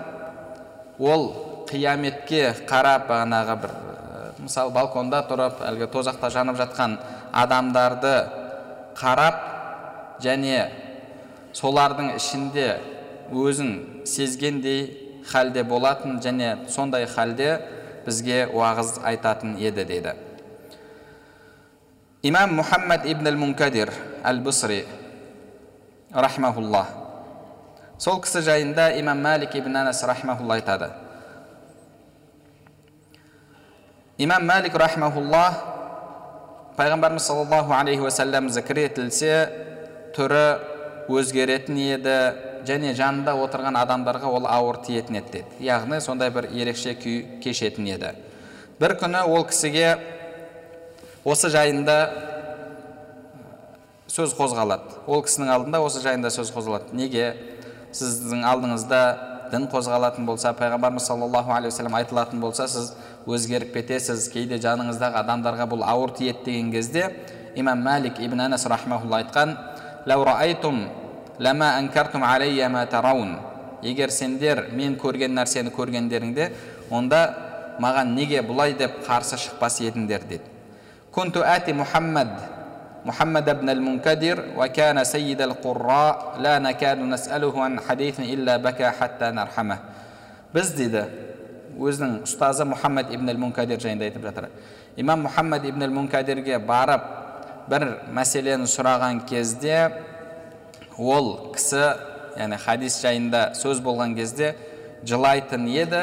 ол 0.98 1.30
қияметке 1.70 2.52
қарап 2.68 3.06
бағанағы 3.08 3.56
бір 3.62 3.74
мысалы 4.42 4.74
балконда 4.74 5.22
тұрып 5.30 5.62
әлгі 5.64 5.88
тозақта 5.94 6.30
жанып 6.34 6.58
жатқан 6.58 6.98
адамдарды 7.32 8.14
қарап 8.98 9.38
және 10.22 10.66
солардың 11.56 12.16
ішінде 12.16 12.68
өзін 13.32 14.04
сезгендей 14.06 14.86
халде 15.26 15.64
болатын 15.64 16.20
және 16.20 16.68
сондай 16.68 17.06
халде 17.06 17.60
бізге 18.06 18.46
уағыз 18.52 18.98
айтатын 19.02 19.56
еді 19.58 19.84
деді 19.84 20.16
имам 22.22 22.58
мұхаммад 22.60 23.06
ибн 23.10 23.32
әл 23.32 23.38
мункадир 23.38 23.92
әл 24.24 24.42
бусри 24.42 24.84
рахмаулла 26.12 26.86
сол 28.02 28.18
кісі 28.22 28.40
жайында 28.42 28.88
имам 28.98 29.20
мәлик 29.22 29.54
ибн 29.54 29.76
анас 29.78 30.00
рахмаулла 30.02 30.56
айтады. 30.58 30.88
Имам 34.18 34.42
мәлик 34.48 34.74
рахмаулла 34.74 35.44
пайғамбарымыз 36.76 37.28
саллаллаху 37.28 37.76
алейхи 37.76 38.02
уассалам 38.02 38.48
зікір 38.50 38.80
етілсе 38.88 39.36
түрі 40.16 40.42
өзгеретін 41.14 41.78
еді 41.94 42.16
және 42.66 42.94
жанында 42.98 43.34
отырған 43.44 43.76
адамдарға 43.80 44.30
ол 44.30 44.46
ауыр 44.46 44.80
тиетін 44.86 45.18
еді 45.20 45.32
деді. 45.32 45.56
Яғни 45.66 46.00
сондай 46.00 46.30
бір 46.30 46.48
ерекше 46.52 46.94
күй 46.94 47.40
кешетін 47.42 47.88
еді. 47.94 48.14
бір 48.80 48.96
күні 48.98 49.22
ол 49.28 49.44
кісіге 49.46 49.98
осы 51.24 51.48
жайында 51.50 51.96
сөз 54.10 54.34
қозғалады. 54.36 55.02
Ол 55.06 55.22
кісінің 55.22 55.52
алдында 55.54 55.80
осы 55.80 56.00
жайында 56.02 56.30
сөз 56.30 56.50
қозғалады. 56.54 56.92
Неге? 56.92 57.36
Сіздің 57.92 58.42
алдыңызда 58.48 59.02
дін 59.52 59.68
қозғалатын 59.72 60.26
болса 60.26 60.52
пайғамбарымыз 60.56 61.06
саллаллаху 61.06 61.52
алейхи 61.52 61.74
уассалам 61.74 61.94
айтылатын 61.98 62.40
болса 62.40 62.66
сіз 62.68 62.92
өзгеріп 63.28 63.74
кетесіз 63.76 64.28
кейде 64.32 64.56
жаныңыздағы 64.62 65.20
адамдарға 65.20 65.66
бұл 65.68 65.84
ауыр 65.84 66.14
тиеді 66.16 66.44
деген 66.46 66.72
кезде 66.72 67.10
имам 67.54 67.84
мәлик 67.84 68.20
ибн 68.24 68.40
анас 68.46 68.66
айтқан 68.66 69.56
егер 73.83 74.09
сендер 74.09 74.71
мен 74.73 74.95
көрген 74.97 75.35
нәрсені 75.37 75.69
көргендеріңде 75.69 76.47
онда 76.89 77.19
маған 77.77 78.15
неге 78.17 78.41
бұлай 78.41 78.73
деп 78.73 79.03
қарсы 79.05 79.37
шықпас 79.37 79.77
едіңдер 79.85 80.23
деді 80.25 80.57
كنت 81.17 81.37
آتي 81.37 81.73
محمد 81.73 82.29
محمد 83.05 83.47
بن 83.49 83.69
المنكدر 83.69 84.37
وكان 84.57 85.03
سيد 85.03 85.41
القراء 85.41 86.37
لا 86.39 86.59
نكاد 86.59 86.97
نسأله 86.97 87.63
عن 87.63 87.79
حديث 87.79 88.19
إلا 88.19 88.57
بكى 88.57 88.89
حتى 89.01 89.27
نرحمه 89.33 89.77
біз 90.53 90.69
дейді 90.77 91.01
өзінің 91.75 92.21
ұстазы 92.23 92.63
мұхаммад 92.69 93.09
ибн 93.11 93.33
әл 93.33 93.39
мункадир 93.41 93.81
жайында 93.81 94.07
айтып 94.07 94.23
жатыр 94.29 94.47
имам 94.95 95.25
мұхаммад 95.25 95.65
ибн 95.67 95.83
әл 95.83 95.91
мункадирге 95.93 96.55
барып 96.63 97.03
бір 97.67 97.83
мәселені 98.15 98.69
сұраған 98.69 99.25
кезде 99.27 99.81
ол 100.98 101.54
кісі 101.54 101.82
яғни 102.36 102.58
хадис 102.60 102.98
жайында 103.02 103.52
сөз 103.58 103.80
болған 103.84 104.16
кезде 104.16 104.54
жылайтын 105.08 105.66
еді 105.68 106.02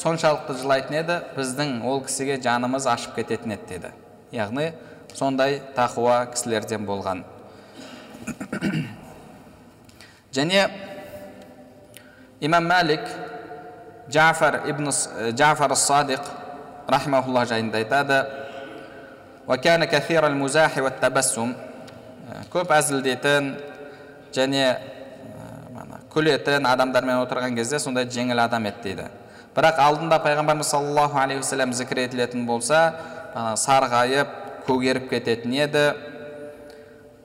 соншалықты 0.00 0.56
жылайтын 0.60 0.98
еді 1.00 1.20
біздің 1.36 1.80
ол 1.86 2.02
кісіге 2.04 2.38
жанымыз 2.44 2.86
ашып 2.90 3.16
кететін 3.16 3.56
еді 3.56 3.66
деді. 3.70 3.92
Яғни 4.32 4.72
сондай 5.14 5.60
тақуа 5.76 6.26
кісілерден 6.32 6.86
болған. 6.88 7.24
Және 10.36 10.68
имам 12.40 12.66
мәлик 12.68 13.06
джафар 14.10 14.62
ибн 14.68 14.90
джафар 15.32 15.76
садиқ 15.76 16.20
рахмаулла 16.88 17.46
жайында 17.48 17.78
айтады 17.80 18.20
көп 22.52 22.72
әзілдейтін 22.74 23.54
және 24.34 24.64
күлетін 26.12 26.66
адамдармен 26.66 27.20
отырған 27.24 27.56
кезде 27.58 27.78
сондай 27.82 28.08
жеңіл 28.10 28.40
адам 28.46 28.66
еді 28.70 28.82
дейді. 28.82 29.06
Бірақ 29.56 29.80
алдында 29.80 30.18
пайғамбарымыз 30.24 30.70
саллаллаху 30.72 31.18
алейхи 31.20 31.42
уассалам 31.42 31.72
зікір 31.72 32.02
етілетін 32.06 32.46
болса 32.46 32.80
сарғайып 33.34 34.32
көгеріп 34.66 35.10
кететін 35.10 35.56
еді. 35.66 35.86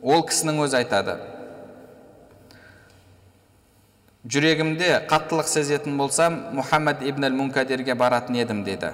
Ол 0.01 0.25
кісінің 0.27 0.63
өзі 0.65 0.81
айтады. 0.81 1.19
Жүрегімде 4.25 4.99
қаттылық 5.09 5.47
сезетін 5.49 5.95
болсам 5.97 6.37
мұхаммад 6.57 7.01
ибн 7.05 7.25
әл 7.29 7.37
мункадирге 7.37 7.95
баратын 7.97 8.37
едім 8.43 8.63
деді 8.63 8.91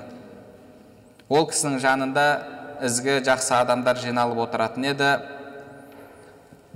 ол 1.29 1.47
кісінің 1.49 1.81
жанында 1.83 2.25
ізгі 2.87 3.17
жақсы 3.27 3.55
адамдар 3.57 3.99
жиналып 3.99 4.39
отыратын 4.45 4.85
еді. 4.93 5.09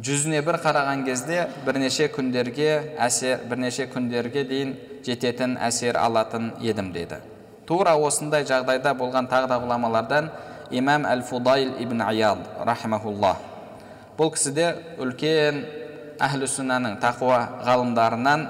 Жүзіне 0.02 0.42
бір 0.46 0.58
қараған 0.64 1.04
кезде 1.06 1.44
бірнеше 1.66 2.08
күндерге 2.14 2.96
әсер 2.98 3.44
бірнеше 3.50 3.86
күндерге 3.92 4.46
дейін 4.50 4.74
жететін 5.06 5.58
әсер 5.62 6.00
алатын 6.02 6.52
едім 6.62 6.92
деді. 6.94 7.20
Тура 7.68 7.94
осындай 7.96 8.46
жағдайда 8.48 8.96
болған 8.98 9.30
тағы 9.30 9.52
да 9.52 9.60
ғұламалардан 9.62 10.32
имам 10.72 11.06
әл 11.06 11.22
фудайл 11.22 11.76
ибн 11.80 12.02
аяд 12.02 12.42
рахимахулла 12.66 13.36
бұл 14.18 14.32
кісі 14.36 14.52
де 14.56 14.68
үлкен 15.02 15.62
әхлі 16.22 16.50
сүннаның 16.50 16.98
тақуа 17.02 17.40
ғалымдарынан 17.66 18.48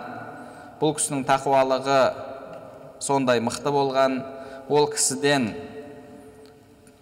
бұл 0.81 0.95
кісінің 0.97 1.25
тақуалығы 1.29 1.99
сондай 3.03 3.41
мықты 3.43 3.71
болған 3.73 4.17
ол 4.69 4.89
кісіден 4.91 5.51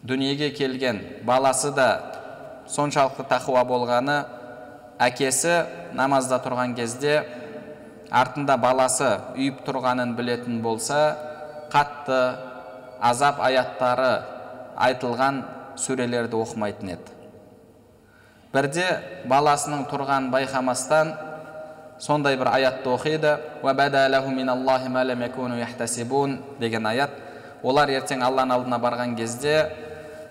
дүниеге 0.04 0.52
келген 0.58 1.02
баласы 1.26 1.72
да 1.76 1.90
соншалықты 2.70 3.26
тақуа 3.32 3.64
болғаны 3.66 4.20
әкесі 5.00 5.54
намазда 5.96 6.42
тұрған 6.44 6.76
кезде 6.78 7.22
артында 8.12 8.58
баласы 8.60 9.10
үйіп 9.38 9.62
тұрғанын 9.68 10.16
білетін 10.18 10.60
болса 10.66 11.00
қатты 11.72 12.20
азап 13.00 13.40
аяттары 13.46 14.12
айтылған 14.76 15.44
сүрелерді 15.80 16.40
оқымайтын 16.42 16.94
еді. 16.96 17.16
Бірде 18.54 18.86
баласының 19.30 19.86
тұрғанын 19.92 20.32
байқамастан 20.34 21.14
сондай 22.02 22.38
бір 22.40 22.50
аятты 22.56 22.90
оқиды. 22.90 23.38
Деген 26.60 26.86
аят 26.86 27.12
олар 27.64 27.90
ертең 27.92 28.24
алланың 28.24 28.56
алдына 28.56 28.80
барған 28.80 29.16
кезде 29.20 29.56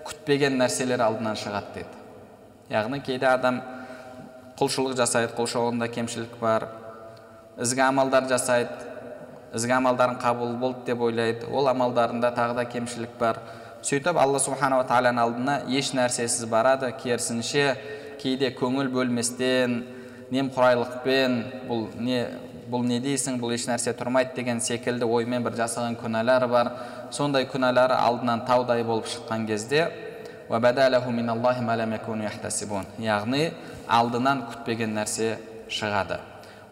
күтпеген 0.05 0.57
нәрселер 0.57 1.01
алдынан 1.05 1.37
шығады 1.37 1.73
деді. 1.75 1.99
Яғни 2.69 3.01
кейде 3.05 3.27
адам 3.29 3.61
құлшылық 4.59 4.97
жасайды 4.99 5.31
құлшылығында 5.37 5.87
кемшілік 5.95 6.35
бар. 6.41 6.67
Ізгі 7.59 7.85
амалдар 7.85 8.27
жасайды 8.27 8.89
ізгі 9.55 9.77
амалдарын 9.79 10.19
қабыл 10.19 10.57
болды 10.59 10.85
деп 10.91 11.01
ойлайды. 11.01 11.47
Ол 11.47 11.69
амалдарында 11.71 12.33
тағы 12.35 12.57
да 12.59 12.65
кемшілік 12.65 13.15
бар. 13.19 13.39
Сөйтіп 13.81 14.19
алла 14.19 14.39
субханала 14.43 14.83
тағаланың 14.83 15.23
алдына 15.23 15.55
еш 15.71 15.93
нәрсесіз 15.95 16.45
барады 16.51 16.91
керісінше 16.99 17.71
кейде 18.19 18.51
көңіл 18.51 18.91
бөлместен 18.91 19.79
немқұрайлықпен 20.35 21.39
бұл 21.69 21.87
не 21.95 22.25
бұл 22.69 22.83
не 22.85 22.99
дейсің 23.01 23.39
бұл 23.41 23.55
еш 23.55 23.63
нәрсе 23.65 23.95
тұрмайды 23.97 24.35
деген 24.35 24.59
секілді 24.61 25.07
оймен 25.07 25.47
бір 25.47 25.55
жасаған 25.63 25.95
күнәлары 26.03 26.51
бар. 26.51 26.73
Сондай 27.15 27.47
күнәлары 27.49 27.95
алдынан 27.95 28.43
таудай 28.45 28.83
болып 28.83 29.07
шыққан 29.07 29.47
кезде 29.47 29.87
яғни 32.99 33.51
алдынан 33.89 34.45
күтпеген 34.51 34.93
нәрсе 34.97 35.37
шығады. 35.71 36.19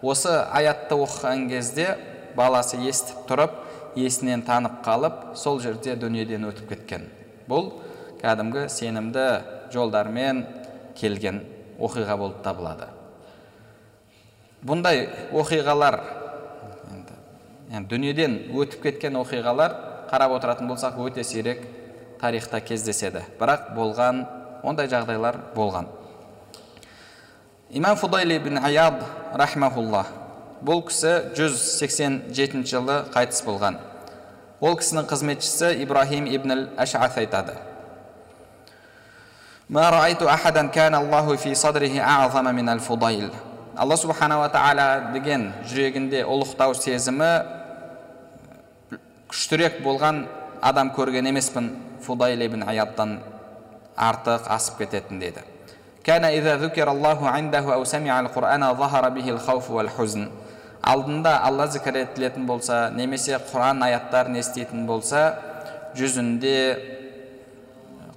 Осы 0.01 0.31
аятты 0.53 0.95
оқыған 0.95 1.47
кезде 1.49 1.95
баласы 2.37 2.77
естіп 2.85 3.25
тұрып 3.29 3.55
есінен 3.97 4.43
танып 4.45 4.83
қалып 4.85 5.33
сол 5.35 5.59
жерде 5.61 5.95
дүниеден 5.97 6.45
өтіп 6.51 6.69
кеткен. 6.69 7.07
Бұл 7.49 7.71
кәдімгі 8.21 8.67
сенімді 8.69 9.25
жолдармен 9.73 10.45
келген 10.97 11.41
оқиға 11.81 12.17
болып 12.17 12.43
табылады. 12.45 12.91
Бұндай 14.65 15.07
оқиғалар 15.33 15.99
енді 17.71 17.89
дүниеден 17.89 18.39
өтіп 18.53 18.85
кеткен 18.85 19.17
оқиғалар 19.19 19.75
қарап 20.11 20.37
отыратын 20.37 20.69
болсақ 20.69 20.97
өте 21.03 21.23
сирек 21.23 21.65
тарихта 22.21 22.61
кездеседі. 22.61 23.25
Бірақ 23.39 23.73
болған 23.75 24.25
ондай 24.63 24.89
жағдайлар 24.89 25.39
болған. 25.55 25.89
Имам 27.69 27.97
фудайл 27.97 28.31
ибн 28.31 28.57
аяд 28.63 29.01
рахмаулла 29.35 30.05
бұл 30.63 30.85
кісі 30.87 31.33
187 31.35 32.63
жылы 32.63 33.01
қайтыс 33.11 33.43
болған 33.43 33.75
ол 34.63 34.77
кісінің 34.79 35.07
қызметшісі 35.09 35.73
ибрахим 35.83 36.29
ибн 36.31 36.69
ашат 36.79 37.17
айтады 37.19 37.57
алла 43.75 43.97
субханала 43.99 44.47
тағала 44.47 45.11
деген 45.11 45.51
жүрегінде 45.67 46.23
ұлықтау 46.23 46.71
сезімі 46.73 47.29
күштірек 49.27 49.83
болған 49.83 50.23
адам 50.63 50.95
көрген 50.95 51.27
емеспін 51.29 51.69
фудайл 52.07 52.47
ибн 52.47 52.63
аяттан 52.63 53.19
артық 53.97 54.47
асып 54.55 54.79
кететін 54.85 55.19
деді 55.19 55.43
алдында 60.87 61.33
алла 61.43 61.65
зікір 61.67 61.97
етілетін 62.05 62.45
болса 62.47 62.77
немесе 62.95 63.35
құран 63.49 63.83
аяттарын 63.83 64.39
еститін 64.39 64.85
болса 64.87 65.25
жүзінде 65.99 66.55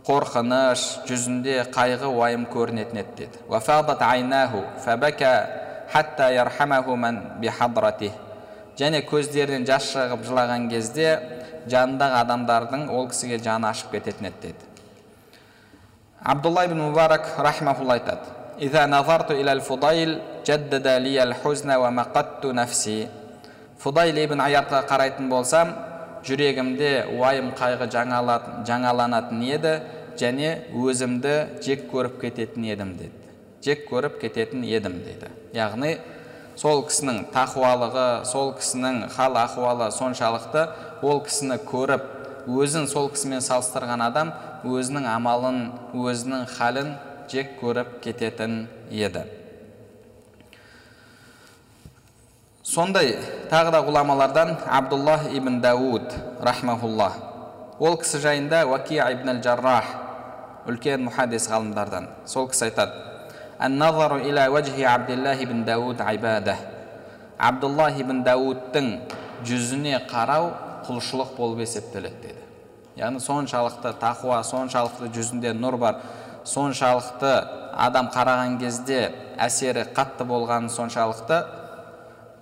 қорқыныш 0.06 0.86
жүзінде 1.10 1.56
қайғы 1.74 2.12
уайым 2.14 2.46
көрінетін 2.54 3.02
еді 3.02 3.16
деді 3.24 3.42
және 8.78 9.02
көздерінен 9.10 9.66
жас 9.66 9.90
шығып 9.96 10.28
жылаған 10.30 10.70
кезде 10.70 11.18
жанындағы 11.66 12.22
адамдардың 12.22 12.86
ол 12.94 13.10
кісіге 13.10 13.42
жаны 13.42 13.66
ашып 13.74 13.98
кететін 13.98 14.30
еді 14.30 14.46
деді. 14.46 14.69
Абдулла 16.22 16.64
ибн 16.66 16.80
мубарак 16.80 17.26
рахимахулла 17.38 17.94
айтады 17.94 18.20
фудайл 23.78 24.16
ибн 24.18 24.40
аятқа 24.40 24.84
қарайтын 24.90 25.28
болсам 25.28 25.72
жүрегімде 26.24 27.06
уайым 27.16 27.54
қайғы 27.56 27.88
жаңаланатын 28.68 29.40
еді 29.48 29.74
және 30.20 30.50
өзімді 30.76 31.34
жек 31.64 31.88
көріп 31.92 32.20
кететін 32.20 32.68
едім 32.68 32.92
деді 32.98 33.32
жек 33.64 33.88
көріп 33.88 34.20
кететін 34.20 34.64
едім 34.68 35.00
деді 35.06 35.32
яғни 35.56 35.96
сол 36.60 36.84
кісінің 36.84 37.30
тақуалығы 37.32 38.08
сол 38.28 38.52
кісінің 38.60 39.06
хал 39.16 39.40
ахуалы 39.40 39.88
соншалықты 39.96 40.66
ол 41.00 41.22
кісіні 41.24 41.56
көріп 41.64 42.19
өзін 42.49 42.87
сол 42.91 43.09
кісімен 43.13 43.43
салыстырған 43.45 44.03
адам 44.05 44.33
өзінің 44.65 45.07
амалын 45.11 45.59
өзінің 45.93 46.45
халін 46.57 46.93
жек 47.31 47.55
көріп 47.61 47.97
кететін 48.05 48.65
еді 48.91 49.25
сондай 52.65 53.15
тағы 53.51 53.73
да 53.75 53.81
ғұламалардан 53.87 54.55
абдуллах 54.65 55.29
ибн 55.33 55.61
дауд 55.61 56.13
рахмаулла 56.41 57.11
ол 57.79 57.97
кісі 58.01 58.21
жайында 58.27 58.65
уакия 58.69 59.09
ибн 59.15 59.35
әл 59.35 59.41
жаррах 59.45 59.91
үлкен 60.69 61.05
мұхаддис 61.09 61.49
ғалымдардан 61.51 62.09
сол 62.25 62.49
кісі 62.49 62.69
айтады 62.69 63.05
النظر 63.61 64.15
إلى 64.15 64.47
وجه 64.47 64.87
عبد 64.87 65.09
الله 65.11 65.45
بن 65.45 65.65
داود 65.65 66.01
عبادة 66.01 66.55
абдуллах 67.35 67.99
ибн 67.99 68.21
дауудтың 68.23 68.85
жүзіне 69.43 69.97
қарау 70.07 70.53
құлшылық 70.87 71.33
болып 71.35 71.65
есептеледі 71.65 72.15
деді 72.23 72.38
яғни 73.00 73.20
соншалықты 73.24 73.94
тақуа 74.00 74.42
соншалықты 74.44 75.08
жүзінде 75.14 75.54
нұр 75.56 75.78
бар 75.80 76.02
соншалықты 76.44 77.32
адам 77.72 78.10
қараған 78.12 78.58
кезде 78.60 79.00
әсері 79.40 79.86
қатты 79.96 80.26
болғаны 80.28 80.68
соншалықты 80.68 81.40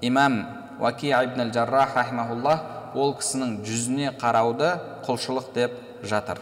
имам 0.02 0.40
уаки 0.80 1.12
ибн 1.12 1.52
жаррах 1.54 1.94
рахимахуллах 1.94 2.94
ол 2.94 3.14
кісінің 3.20 3.58
жүзіне 3.66 4.12
қарауды 4.18 4.72
құлшылық 5.06 5.52
деп 5.54 5.74
жатыр. 6.02 6.38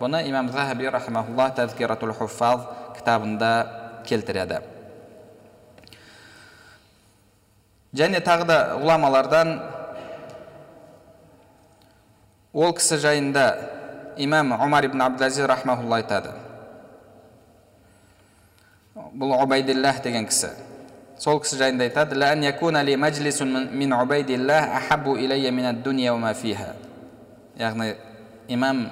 Бұны 0.00 0.22
имам 0.30 0.48
захаби 0.50 0.88
рахимахуллах 0.88 1.54
тәзкиратул 1.58 2.12
хуффаз 2.16 2.66
кітабында 2.96 3.50
келтіреді. 4.06 4.60
Және 7.94 8.22
тағы 8.22 8.46
да 8.46 8.58
ғұламалардан 8.80 9.58
ол 12.52 12.72
кісі 12.74 12.98
жайында 12.98 13.44
имам 14.18 14.52
омар 14.52 14.84
ибн 14.88 15.02
абдулазиз 15.02 15.46
рахмаулла 15.46 16.00
айтады. 16.00 16.32
Бұл 19.14 19.36
убайдиллах 19.42 20.02
деген 20.02 20.26
кісі. 20.26 20.50
Сол 21.18 21.40
кісі 21.40 21.56
жайында 21.60 21.84
айтады 21.86 22.16
яғни 27.60 27.94
имам 28.48 28.88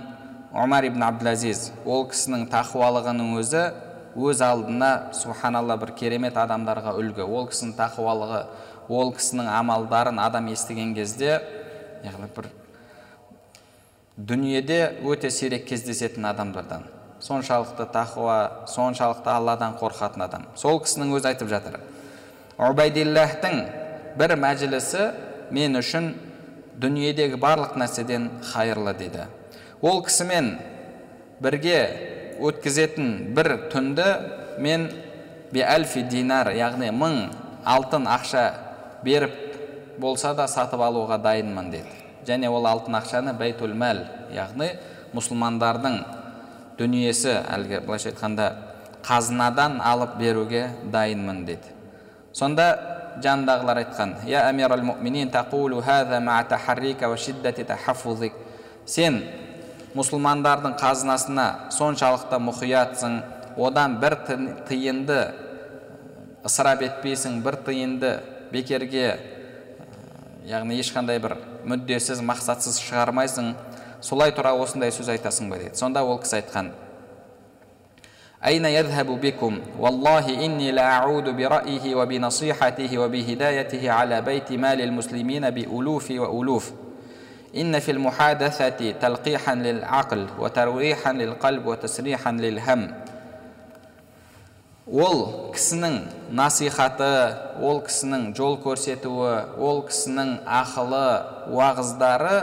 омар 0.53 0.85
ибн 0.89 1.03
абдулазиз 1.07 1.71
ол 1.87 2.07
кісінің 2.11 2.47
тақуалығының 2.53 3.35
өзі 3.41 3.65
өз 4.19 4.43
алдына 4.45 4.91
субханалла 5.17 5.79
бір 5.81 5.95
керемет 5.97 6.37
адамдарға 6.37 6.95
үлгі. 6.99 7.25
Ол 7.25 7.49
кісінің 7.49 7.75
тақуалығы 7.79 8.43
ол 8.89 9.13
кісінің 9.17 9.49
амалдарын 9.61 10.21
адам 10.21 10.51
естіген 10.53 10.95
кезде 10.97 11.41
яғни 12.05 12.29
бір 12.37 12.51
дүниеде 14.19 14.99
өте 15.07 15.31
сирек 15.31 15.69
кездесетін 15.69 16.27
адамдардан 16.27 16.89
соншалықты 17.23 17.87
тақуа 17.93 18.67
соншалықты 18.67 19.31
алладан 19.31 19.77
қорқатын 19.79 20.25
адам. 20.25 20.47
Сол 20.57 20.81
кісінің 20.83 21.15
өзі 21.19 21.31
айтып 21.33 21.49
жатыр. 21.51 21.79
Убайдиллахтың 22.59 23.61
бір 24.19 24.35
мәжілісі 24.43 25.11
мен 25.55 25.79
үшін 25.79 26.13
дүниедегі 26.79 27.39
барлық 27.39 27.77
нәрседен 27.79 28.31
хайырлы 28.53 28.95
дейді 28.99 29.27
ол 29.83 30.03
кісімен 30.07 30.57
бірге 31.43 31.79
өткізетін 32.43 33.35
бір 33.35 33.55
түнді 33.73 34.09
мен 34.59 34.89
би 35.53 35.63
әлфи 35.63 36.03
динар 36.11 36.51
яғни 36.55 36.91
мың 36.95 37.21
алтын 37.67 38.07
ақша 38.11 38.45
беріп 39.07 39.35
болса 39.99 40.35
да 40.35 40.47
сатып 40.51 40.83
алуға 40.83 41.19
дайынмын 41.23 41.71
деді. 41.71 42.08
Және 42.29 42.51
ол 42.53 42.67
алтын 42.69 42.99
ақшаны 43.01 43.35
бәйтул 43.41 43.73
мәл 43.73 44.05
яғни 44.35 44.71
мұсылмандардың 45.17 45.99
дүниесі 46.79 47.35
әлгі 47.57 47.81
былайша 47.87 48.13
айтқанда 48.13 48.47
қазынадан 49.09 49.81
алып 49.81 50.19
беруге 50.21 50.69
дайынмын 50.93 51.45
деді 51.49 51.73
сонда 52.37 52.69
жанындағылар 53.25 53.83
айтқан 53.83 54.15
я 54.29 54.45
сен 58.89 59.19
мұсылмандардың 59.97 60.77
қазынасына 60.81 61.47
соншалықты 61.77 62.39
мұқиятсың 62.41 63.19
одан 63.61 63.99
бір 64.01 64.17
тиынды 64.69 65.19
ысырап 66.49 66.83
етпейсің 66.87 67.43
бір 67.45 67.59
тиынды 67.67 68.15
бекерге 68.53 69.11
яғни 70.48 70.80
ешқандай 70.82 71.20
бір 71.24 71.38
мүддесіз 71.66 72.22
мақсатсыз 72.26 72.80
шығармайсың 72.84 73.54
солай 74.04 74.34
тұра 74.36 74.56
осындай 74.60 74.92
сөз 74.92 75.12
айтасың 75.16 75.52
ба 75.52 75.62
дейді 75.62 75.80
сонда 75.80 76.04
ол 76.04 76.20
кісі 76.24 76.42
айтқан 76.42 76.74
أين 78.44 78.66
يذهب 78.66 79.22
بكم 79.22 79.60
والله 79.80 80.46
إني 80.46 80.72
لأعود 80.72 81.30
برأيه 81.30 81.96
وبنصيحته 81.96 82.98
وبهدايته 82.98 83.92
على 83.92 84.22
بيت 84.22 84.52
مال 84.52 84.82
المسلمين 84.82 85.50
بألوف 85.50 86.12
وألوف 86.12 86.72
إن 87.56 87.80
في 87.80 87.92
المحادثة 87.92 88.92
تلقيحا 88.92 89.56
للعقل 89.56 90.28
وترويحا 90.40 91.14
للقلب 91.14 91.66
وتسريحا 91.66 92.32
للهم 92.32 92.92
ол 94.89 95.53
кісінің 95.53 95.99
насихаты 96.33 97.11
ол 97.61 97.83
кісінің 97.85 98.31
жол 98.37 98.57
көрсетуі 98.63 99.59
ол 99.61 99.83
кісінің 99.89 100.39
ақылы 100.45 101.05
уағыздары 101.53 102.39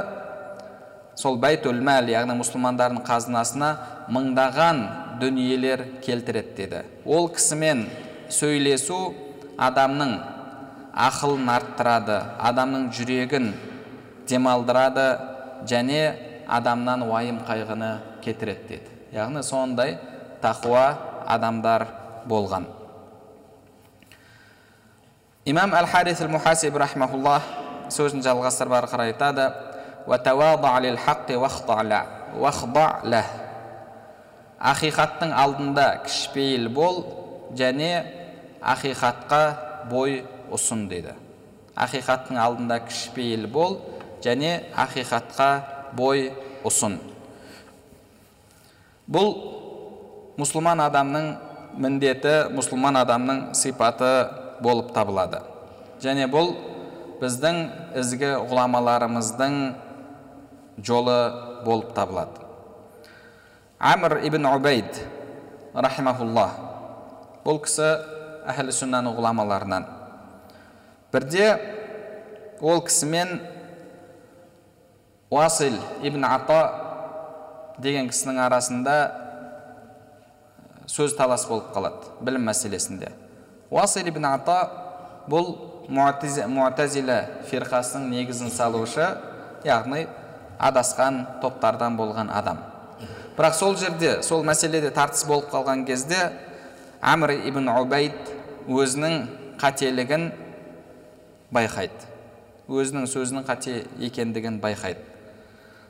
сол 1.17 1.39
бәйтул 1.41 1.79
мәл 1.81 2.12
яғни 2.12 2.36
мұсылмандардың 2.38 3.01
қазынасына 3.08 3.71
мыңдаған 4.13 4.81
дүниелер 5.21 5.86
келтіреді 6.05 6.55
деді. 6.58 6.84
Ол 7.05 7.29
кісімен 7.34 7.86
сөйлесу 8.29 9.15
адамның 9.58 10.17
ақылын 10.93 11.49
арттырады 11.55 12.19
адамның 12.51 12.89
жүрегін 12.93 13.53
демалдырады 14.29 15.08
және 15.65 16.01
адамнан 16.47 17.08
уайым 17.10 17.41
қайғыны 17.47 17.95
кетіреді 18.21 18.67
деді. 18.69 18.89
Яғни 19.15 19.41
сондай 19.43 19.97
тақуа 20.43 20.91
адамдар 21.25 21.88
болған. 22.29 22.67
Имам 25.45 25.75
әл 25.77 25.88
харис 25.89 26.21
әл 26.21 26.31
мухасиб 26.33 26.77
рахмаулла 26.81 27.39
сөзін 27.93 28.23
жалғастырып 28.25 28.77
ары 28.79 28.89
қарай 28.89 29.13
айтады. 29.13 29.51
Ақиқаттың 34.65 35.33
алдында 35.35 35.85
кішіпейіл 36.05 36.69
бол 36.73 37.01
және 37.59 37.91
ақиқатқа 38.63 39.41
бой 39.91 40.21
ұсын 40.55 40.88
деді 40.89 41.11
ақиқаттың 41.75 42.39
алдында 42.39 42.79
кішіпейіл 42.88 43.47
бол 43.51 43.79
және 44.23 44.71
ақиқатқа 44.79 45.49
бой 45.95 46.29
ұсын. 46.65 46.97
Бұл 49.11 49.33
мұсылман 50.39 50.81
адамның 50.85 51.27
міндеті 51.81 52.35
мұсылман 52.55 52.99
адамның 53.01 53.41
сипаты 53.57 54.11
болып 54.63 54.93
табылады. 54.95 55.41
Және 56.03 56.27
бұл 56.31 56.53
біздің 57.21 57.61
ізгі 57.99 58.31
ғұламаларымыздың 58.49 59.57
жолы 60.83 61.17
болып 61.65 61.93
табылады. 61.95 62.43
Әмір 63.79 64.19
ибн 64.27 64.47
убайд 64.49 65.01
рахимахулла 65.75 66.47
бұл 67.45 67.59
кісі 67.65 67.89
әхлі 68.47 68.73
сүннаның 68.75 69.17
ғұламаларынан. 69.17 69.85
Бірде 71.11 71.49
ол 72.61 72.81
кісімен 72.85 73.39
уасил 75.29 75.75
ибн 76.03 76.23
ата 76.27 76.61
деген 77.81 78.07
кісінің 78.09 78.39
арасында 78.45 78.95
сөз 80.87 81.15
талас 81.17 81.45
болып 81.49 81.71
қалады 81.75 82.11
білім 82.21 82.45
мәселесінде 82.49 83.09
уасил 83.71 84.07
ибн 84.07 84.27
ата 84.29 84.57
бұл 85.29 85.55
муатазила 85.89 87.17
фирқасының 87.49 88.09
негізін 88.13 88.53
салушы 88.53 89.07
яғни 89.65 90.05
адасқан 90.59 91.23
топтардан 91.41 91.97
болған 91.97 92.29
адам 92.33 92.61
бірақ 93.37 93.57
сол 93.57 93.75
жерде 93.77 94.21
сол 94.23 94.45
мәселеде 94.45 94.91
тартыс 94.93 95.25
болып 95.27 95.49
қалған 95.53 95.85
кезде 95.87 96.19
әмір 97.01 97.35
ибн 97.49 97.69
убайд 97.73 98.17
өзінің 98.69 99.25
қателігін 99.61 100.29
байқайды 101.53 102.13
өзінің 102.69 103.09
сөзінің 103.09 103.45
қате 103.45 103.83
екендігін 104.07 104.61
байқайды 104.63 105.03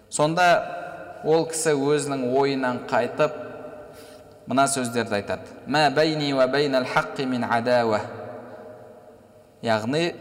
сонда 0.09 0.47
ол 1.23 1.47
кісі 1.51 1.75
өзінің 1.75 2.27
ойынан 2.35 2.81
қайтып 2.89 3.44
мына 4.47 4.67
сөздерді 4.69 5.19
айтады. 5.19 5.49
Мә 5.67 5.89
бәйни 5.93 6.33
уә 6.33 6.47
хаққи 6.93 7.25
мин 7.25 7.43
адауа 7.43 8.01
яғни 9.65 10.13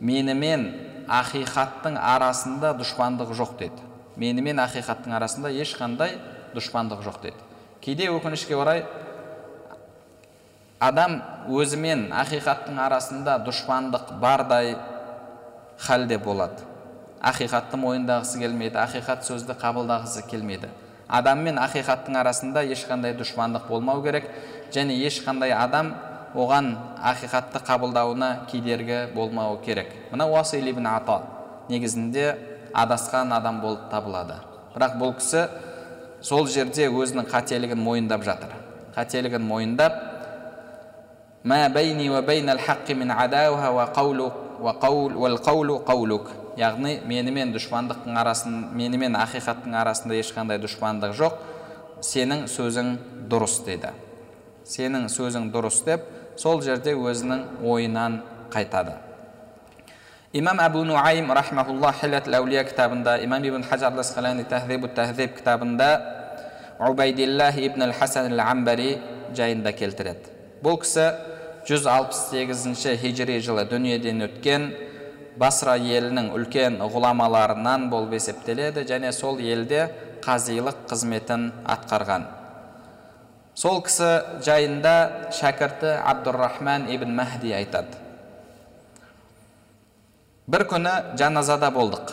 менімен 0.00 0.66
ақиқаттың 1.06 1.96
арасында 1.96 2.74
дұшпандық 2.76 3.32
жоқ 3.38 3.56
деді. 3.58 3.82
Менімен 4.16 4.58
ақиқаттың 4.58 5.14
арасында 5.14 5.52
ешқандай 5.54 6.18
дұшпандық 6.54 7.04
жоқ 7.04 7.20
деді. 7.22 7.36
Кейде 7.80 8.08
өкінішке 8.10 8.56
орай 8.56 8.84
адам 10.80 11.20
өзімен 11.48 12.08
ақиқаттың 12.12 12.80
арасында 12.82 13.38
дұшпандық 13.46 14.16
бардай 14.20 14.74
халде 15.78 16.18
болады. 16.18 16.64
Ақиқатты 17.22 17.78
мойындағысы 17.80 18.40
келмейді 18.42 18.80
ақиқат 18.82 19.24
сөзді 19.26 19.56
қабылдағысы 19.60 20.26
келмейді. 20.28 20.68
Адам 21.08 21.42
мен 21.46 21.58
ақиқаттың 21.60 22.16
арасында 22.18 22.64
ешқандай 22.74 23.14
дұшпандық 23.18 23.68
болмау 23.68 24.02
керек 24.02 24.28
және 24.74 24.96
ешқандай 25.06 25.52
адам 25.54 25.94
оған 26.34 26.72
ақиқатты 27.12 27.62
қабылдауына 27.66 28.46
кедергі 28.50 29.06
болмауы 29.14 29.62
керек. 29.64 29.92
Мына 30.10 30.26
уасил 30.26 30.66
ибн 30.66 30.86
ата 30.86 31.22
негізінде 31.68 32.36
адасқан 32.74 33.32
адам 33.32 33.60
болып 33.60 33.88
табылады. 33.90 34.40
Бірақ 34.74 34.98
бұл 35.00 35.14
кісі 35.16 35.46
сол 36.20 36.46
жерде 36.46 36.88
өзінің 36.90 37.30
қателігін 37.30 37.80
мойындап 37.80 38.24
жатыр. 38.24 38.52
Қателігін 38.96 39.46
мойындап 39.46 39.92
яғни 46.56 47.00
менімен 47.06 47.52
дұшпандықтың 47.56 48.16
арасын 48.22 48.56
менімен 48.76 49.18
ақиқаттың 49.20 49.76
арасында 49.82 50.18
ешқандай 50.22 50.62
дұшпандық 50.62 51.14
жоқ. 51.18 51.38
Сенің 52.04 52.44
сөзің 52.52 52.96
дұрыс 53.30 53.62
дейді 53.66 53.94
сенің 54.66 55.06
сөзің 55.12 55.50
дұрыс 55.54 55.82
деп 55.86 56.06
сол 56.40 56.60
жерде 56.62 56.96
өзінің 56.98 57.62
ойынан 57.64 58.20
қайтады. 58.50 58.96
Имам 60.36 60.58
әбу 60.60 60.82
нуайм 60.84 61.30
рахмаулла 61.32 61.92
хилят 61.96 62.26
әулия 62.28 62.64
кітабында 62.66 63.20
имам 63.24 63.44
ибн 63.44 63.62
хажар 63.62 63.94
тахзибу 63.94 64.88
тахзиб 64.88 65.36
кітабында 65.36 65.90
убайдиллах 66.80 67.56
ибн 67.56 67.82
ал 67.82 67.92
хасан 67.92 68.32
ал 68.32 68.40
амбари 68.40 68.98
жайында 69.34 69.72
келтіреді. 69.72 70.34
Бұл 70.62 70.80
кісі 70.82 71.12
168 71.66 72.96
хижри 72.96 73.38
жылы 73.40 73.64
дүниеден 73.70 74.22
өткен 74.26 74.72
басра 75.36 75.76
елінің 75.76 76.30
үлкен 76.36 76.78
ғұламаларынан 76.80 77.90
болып 77.92 78.16
есептеледі 78.16 78.86
және 78.88 79.12
сол 79.12 79.38
елде 79.40 79.88
қазилық 80.24 80.86
қызметін 80.90 81.50
атқарған. 81.68 82.26
Сол 83.56 83.80
кісі 83.84 84.10
жайында 84.44 85.30
шәкірті 85.32 85.94
абдурахман 86.04 86.90
ибн 86.92 87.14
мәхди 87.16 87.54
айтады. 87.56 87.96
Бір 90.46 90.66
күні 90.70 90.92
жаназада 91.18 91.70
болдық. 91.74 92.12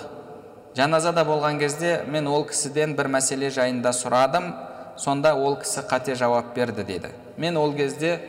Жаназада 0.78 1.26
болған 1.28 1.60
кезде 1.60 2.00
мен 2.10 2.28
ол 2.28 2.48
кісіден 2.50 2.96
бір 2.98 3.12
мәселе 3.14 3.52
жайында 3.54 3.92
сұрадым. 3.94 4.54
Сонда 4.98 5.36
ол 5.36 5.58
кісі 5.62 5.84
қате 5.90 6.16
жауап 6.16 6.56
берді 6.56 6.84
дейді 6.88 7.12
мен 7.38 7.58
ол 7.58 7.74
кезде 7.76 8.20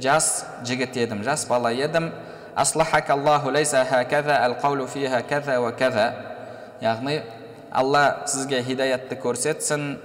жас 0.00 0.44
жігіт 0.64 0.96
едім 0.96 1.22
жас 1.24 1.46
бала 1.48 1.72
едім. 1.72 2.10
Яғни 6.82 7.20
алла 7.74 8.26
сізге 8.30 8.62
хидаятты 8.62 9.16
көрсетсін 9.18 9.96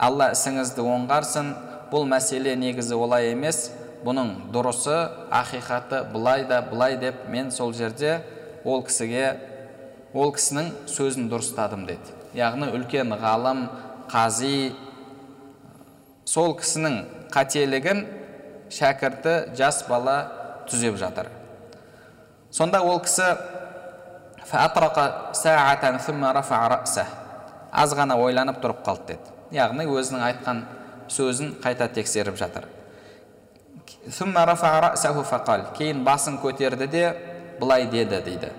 алла 0.00 0.30
ісіңізді 0.32 0.84
оңғарсын 0.94 1.50
бұл 1.90 2.06
мәселе 2.08 2.54
негізі 2.56 2.96
олай 2.96 3.32
емес 3.34 3.66
бұның 4.04 4.52
дұрысы 4.54 4.96
ақиқаты 5.36 6.04
былай 6.12 6.46
да 6.48 6.62
былай 6.62 6.96
деп 7.00 7.26
мен 7.28 7.50
сол 7.52 7.74
жерде 7.76 8.20
ол 8.64 8.84
кісіге 8.86 9.26
ол 10.14 10.32
кісінің 10.36 10.70
сөзін 10.88 11.28
дұрыстадым 11.32 11.84
деді 11.88 12.16
яғни 12.38 12.70
үлкен 12.76 13.12
ғалым 13.20 13.66
қази 14.12 14.72
сол 16.24 16.56
кісінің 16.60 17.02
қателігін 17.34 18.06
шәкірті 18.72 19.36
жас 19.58 19.84
бала 19.90 20.16
түзеп 20.70 20.96
жатыр 21.00 21.28
сонда 22.50 22.82
ол 22.82 23.00
кісі 23.00 23.36
аз 27.70 27.94
ғана 27.94 28.16
ойланып 28.18 28.58
тұрып 28.62 28.82
қалды 28.86 29.14
деді. 29.14 29.34
Яғни 29.54 29.86
өзінің 29.86 30.22
айтқан 30.26 30.64
сөзін 31.10 31.52
қайта 31.62 31.86
тексеріп 31.92 32.36
жатыр. 32.38 32.66
Кейін 35.76 36.04
басын 36.04 36.38
көтерді 36.42 36.86
де 36.90 37.04
былай 37.60 37.86
деді 37.86 38.20
дейді. 38.24 38.50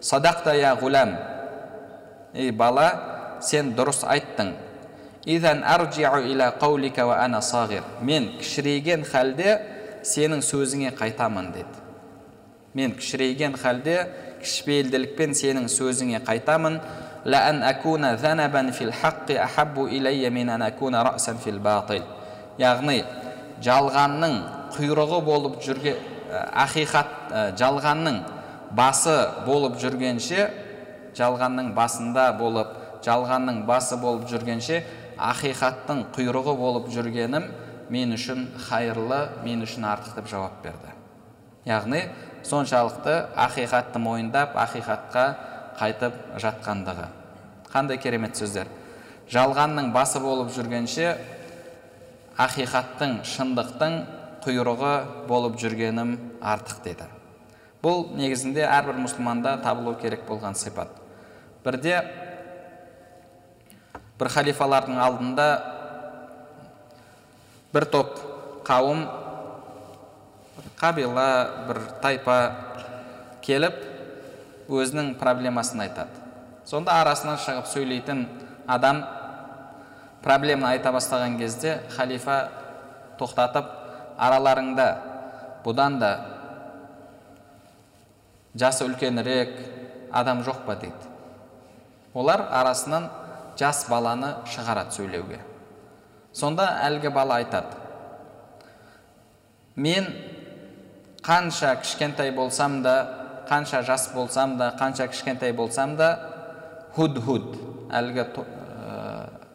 Садақта 0.00 0.54
я 0.54 0.74
ғулам 0.78 1.16
ей 2.34 2.50
бала 2.52 3.38
сен 3.42 3.74
дұрыс 3.74 4.04
айттың 4.06 4.54
мен 8.00 8.28
кішірейген 8.38 9.04
халде 9.04 9.58
сенің 10.06 10.42
сөзіңе 10.46 10.92
қайтамын 10.94 11.52
деді. 11.52 11.85
Мен 12.76 12.92
кішірейген 12.98 13.56
халде 13.56 13.96
кішіпейілділікпен 14.42 15.32
сенің 15.36 15.68
сөзіңе 15.72 16.20
қайтамын. 16.26 16.80
Яғни 22.56 23.00
жалғанның 23.64 24.34
құйрығы 24.76 25.18
болып 25.24 25.58
жүрген 25.64 25.96
ақиқат 26.62 27.56
жалғанның 27.60 28.20
басы 28.76 29.16
болып 29.46 29.76
жүргенше 29.80 30.46
жалғанның 31.16 31.72
басында 31.76 32.30
болып 32.38 32.72
жалғанның 33.06 33.62
басы 33.68 33.98
болып 34.00 34.26
жүргенше 34.30 34.82
ақиқаттың 35.16 36.06
құйрығы 36.16 36.56
болып 36.58 36.90
жүргенім 36.92 37.48
мен 37.92 38.12
үшін 38.16 38.48
хайырлы 38.68 39.20
мен 39.44 39.62
үшін 39.64 39.86
артық 39.88 40.18
деп 40.18 40.30
жауап 40.30 40.58
берді. 40.64 40.92
Яғни 41.66 42.02
соншалықты 42.46 43.14
ақиқатты 43.36 44.00
мойындап 44.02 44.56
ақиқатқа 44.56 45.24
қайтып 45.78 46.14
жатқандығы. 46.40 47.08
Қандай 47.72 47.98
керемет 48.00 48.38
сөздер. 48.38 48.70
Жалғанның 49.30 49.90
басы 49.94 50.20
болып 50.22 50.52
жүргенше 50.54 51.16
ақиқаттың 52.38 53.18
шындықтың 53.26 53.98
құйрығы 54.44 54.94
болып 55.26 55.58
жүргенім 55.60 56.16
артық 56.40 56.82
деді. 56.84 57.08
Бұл 57.82 58.06
негізінде 58.16 58.64
әрбір 58.66 59.00
мұсылманда 59.02 59.56
табылу 59.64 59.96
керек 60.00 60.24
болған 60.28 60.54
сипат. 60.58 60.88
Бірде 61.64 61.98
бір 64.18 64.30
халифалардың 64.32 65.00
алдында 65.02 65.48
бір 67.74 67.88
топ 67.92 68.16
қауым 68.66 69.04
қабила 70.76 71.28
бір 71.68 71.80
тайпа 72.02 72.36
келіп 73.44 73.76
өзінің 74.68 75.14
проблемасын 75.20 75.80
айтады. 75.86 76.22
Сонда 76.66 76.98
арасынан 77.00 77.38
шығып 77.40 77.68
сөйлейтін 77.70 78.26
адам 78.66 79.04
проблеманы 80.24 80.74
айта 80.74 80.92
бастаған 80.92 81.38
кезде 81.38 81.78
халифа 81.96 82.38
тоқтатып 83.20 83.68
араларыңда 84.18 84.88
бұдан 85.64 86.00
да 86.02 86.10
жасы 88.58 88.84
үлкенірек 88.88 89.54
адам 90.12 90.42
жоқ 90.42 90.64
па? 90.66 90.74
дейді. 90.74 91.12
Олар 92.14 92.48
арасынан 92.50 93.08
жас 93.58 93.86
баланы 93.88 94.34
шығарады 94.52 94.96
сөйлеуге. 94.96 95.40
Сонда 96.32 96.68
әлгі 96.84 97.12
бала 97.12 97.38
айтады 97.40 97.84
мен 99.76 100.08
қанша 101.26 101.74
кішкентай 101.82 102.30
болсам 102.30 102.82
да 102.82 102.94
қанша 103.48 103.82
жас 103.82 104.10
болсам 104.14 104.56
да 104.58 104.74
қанша 104.78 105.08
кішкентай 105.08 105.52
болсам 105.52 105.96
да 105.96 106.18
худ 106.94 107.18
худ 107.24 107.56
әлгі 107.90 108.24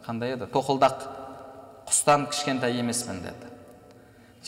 қандай 0.06 0.36
еді 0.36 0.48
тоқылдақ 0.52 1.08
құстан 1.88 2.28
кішкентай 2.32 2.80
емеспін 2.80 3.22
деді 3.24 3.52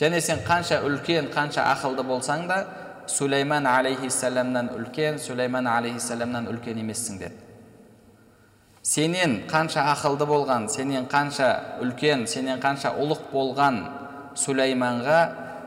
және 0.00 0.20
сен 0.20 0.42
қанша 0.46 0.82
үлкен 0.84 1.30
қанша 1.32 1.64
ақылды 1.74 2.04
болсаң 2.04 2.46
да 2.48 2.64
сүлейман 3.08 3.66
алейхисаламнан 3.68 4.70
үлкен 4.76 5.18
сүлейман 5.22 5.68
алейхисаламнан 5.68 6.48
үлкен 6.52 6.80
емессің 6.82 7.18
деді 7.20 7.40
сенен 8.82 9.42
қанша 9.48 9.84
ақылды 9.94 10.26
болған 10.28 10.68
сенен 10.68 11.08
қанша 11.08 11.80
үлкен 11.84 12.26
сенен 12.28 12.60
қанша 12.60 12.92
ұлық 13.00 13.30
болған 13.32 13.80
сүлейманға 14.36 15.20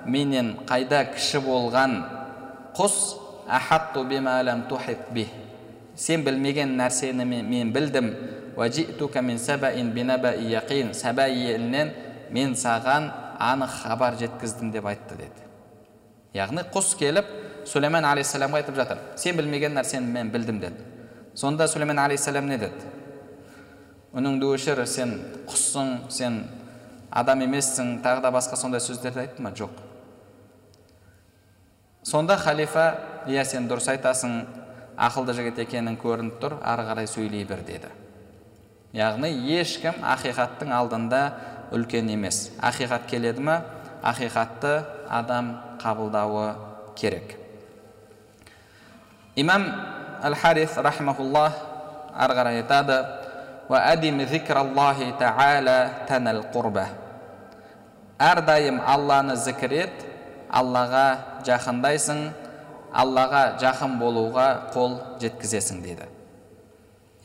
менен 0.08 0.56
қайда 0.68 1.04
кіші 1.14 1.44
болған 1.46 2.02
құс 2.78 2.98
сен 5.98 6.24
білмеген 6.24 6.76
нәрсені 6.78 7.26
мен, 7.26 7.72
білдім. 7.74 8.12
Саба 10.94 11.28
елінен 11.28 11.92
мен 12.32 12.54
саған 12.56 13.10
анық 13.40 13.74
хабар 13.84 14.18
жеткіздім 14.20 14.72
деп 14.74 14.86
айтты 14.86 15.18
деді. 15.18 15.48
Яғни 16.34 16.66
құс 16.74 16.94
келіп 17.00 17.32
сүлеймен 17.66 18.06
алейхисаламға 18.06 18.62
айтып 18.62 18.76
жатыр. 18.78 19.02
Сен 19.16 19.38
білмеген 19.38 19.78
нәрсені 19.78 20.12
мен 20.12 20.32
білдім 20.34 20.60
деді. 20.62 20.86
Сонда 21.34 21.68
сүлеймен 21.70 22.00
алейхисалам 22.02 22.50
не 22.50 22.58
деді? 22.58 22.94
Үніңді 24.14 24.54
өшір 24.54 24.86
сен 24.90 25.18
құссың 25.50 26.10
сен 26.10 26.44
адам 27.12 27.42
емессің 27.46 28.00
тағы 28.06 28.26
да 28.26 28.34
басқа 28.34 28.58
сондай 28.58 28.82
сөздерді 28.82 29.26
айтты 29.26 29.42
ма? 29.46 29.54
Жоқ 29.54 29.87
сонда 32.08 32.38
халифа 32.40 32.86
иә 33.28 33.44
сен 33.44 33.68
дұрыс 33.68 33.90
айтасың 33.92 34.38
ақылды 34.96 35.34
жігіт 35.36 35.60
екенің 35.66 35.98
көрініп 36.00 36.38
тұр 36.40 36.56
ары 36.64 36.86
қарай 36.88 37.08
сөйлей 37.12 37.44
бер 37.46 37.60
деді. 37.68 37.90
Яғни 38.96 39.34
ешкім 39.58 40.00
ақиқаттың 40.16 40.72
алдында 40.72 41.22
үлкен 41.76 42.08
емес. 42.14 42.54
Ақиқат 42.64 43.10
келеді 43.12 43.44
ма 43.44 43.58
ақиқатты 44.00 44.86
адам 45.10 45.58
қабылдауы 45.84 46.48
керек. 46.96 47.36
Имам 49.36 49.68
әл 50.24 50.36
харис 50.40 50.78
рахимахуллах 50.78 51.60
ары 52.16 52.34
қарай 52.40 52.64
айтады 52.64 53.04
әрдайым 58.18 58.80
алланы 58.82 59.36
зікір 59.38 59.74
ет 59.78 60.07
аллаға 60.50 61.06
жақындайсың 61.48 62.22
аллаға 62.94 63.44
жақын 63.62 63.98
болуға 64.00 64.48
қол 64.74 64.98
жеткізесің 65.22 65.82
дейді. 65.84 66.08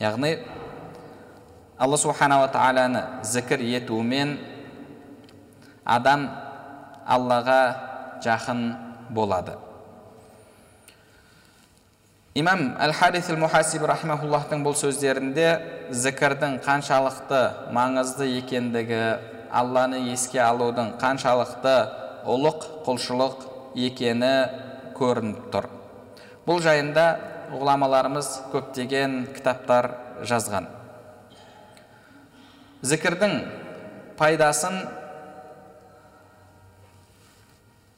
Яғни 0.01 0.37
алла 1.79 1.97
субханала 1.97 2.49
тағаланы 2.51 3.03
зікір 3.23 3.63
етумен 3.79 4.37
адам 5.85 6.27
аллаға 7.05 7.61
жақын 8.23 8.65
болады. 9.13 9.57
Имам 12.35 12.71
әл 12.81 12.93
харис 12.97 13.27
мухасиб 13.37 13.83
рахмауллахтың 13.85 14.63
бұл 14.65 14.73
сөздерінде 14.73 15.49
зікірдің 15.93 16.63
қаншалықты 16.65 17.41
маңызды 17.75 18.25
екендігі 18.39 19.03
алланы 19.53 19.99
еске 20.09 20.41
алудың 20.41 20.95
қаншалықты 20.97 21.75
ұлық 22.29 22.65
құлшылық 22.85 23.47
екені 23.75 24.33
көрініп 24.97 25.49
тұр. 25.53 25.67
Бұл 26.47 26.61
жайында 26.63 27.05
ғұламаларымыз 27.53 28.29
көптеген 28.53 29.17
кітаптар 29.35 29.89
жазған. 30.27 30.67
Зікірдің 32.83 33.35
пайдасын 34.19 34.81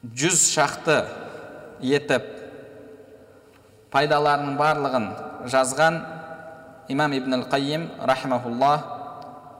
жүз 0.06 0.44
шақты 0.52 1.00
етіп 1.82 2.28
пайдаларының 3.94 4.54
барлығын 4.60 5.08
жазған 5.50 5.98
имам 6.92 7.16
ибн 7.16 7.40
әл 7.40 7.44
қайим 7.50 7.88
рахимахуллах 8.10 8.86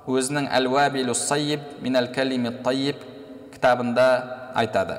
өзінің 0.06 0.46
әл 0.54 0.70
уабилу 0.70 1.14
сайиб 1.18 1.60
минал 1.82 2.06
калими 2.14 2.52
тайиб 2.62 3.02
кітабында 3.55 4.07
айтады 4.55 4.97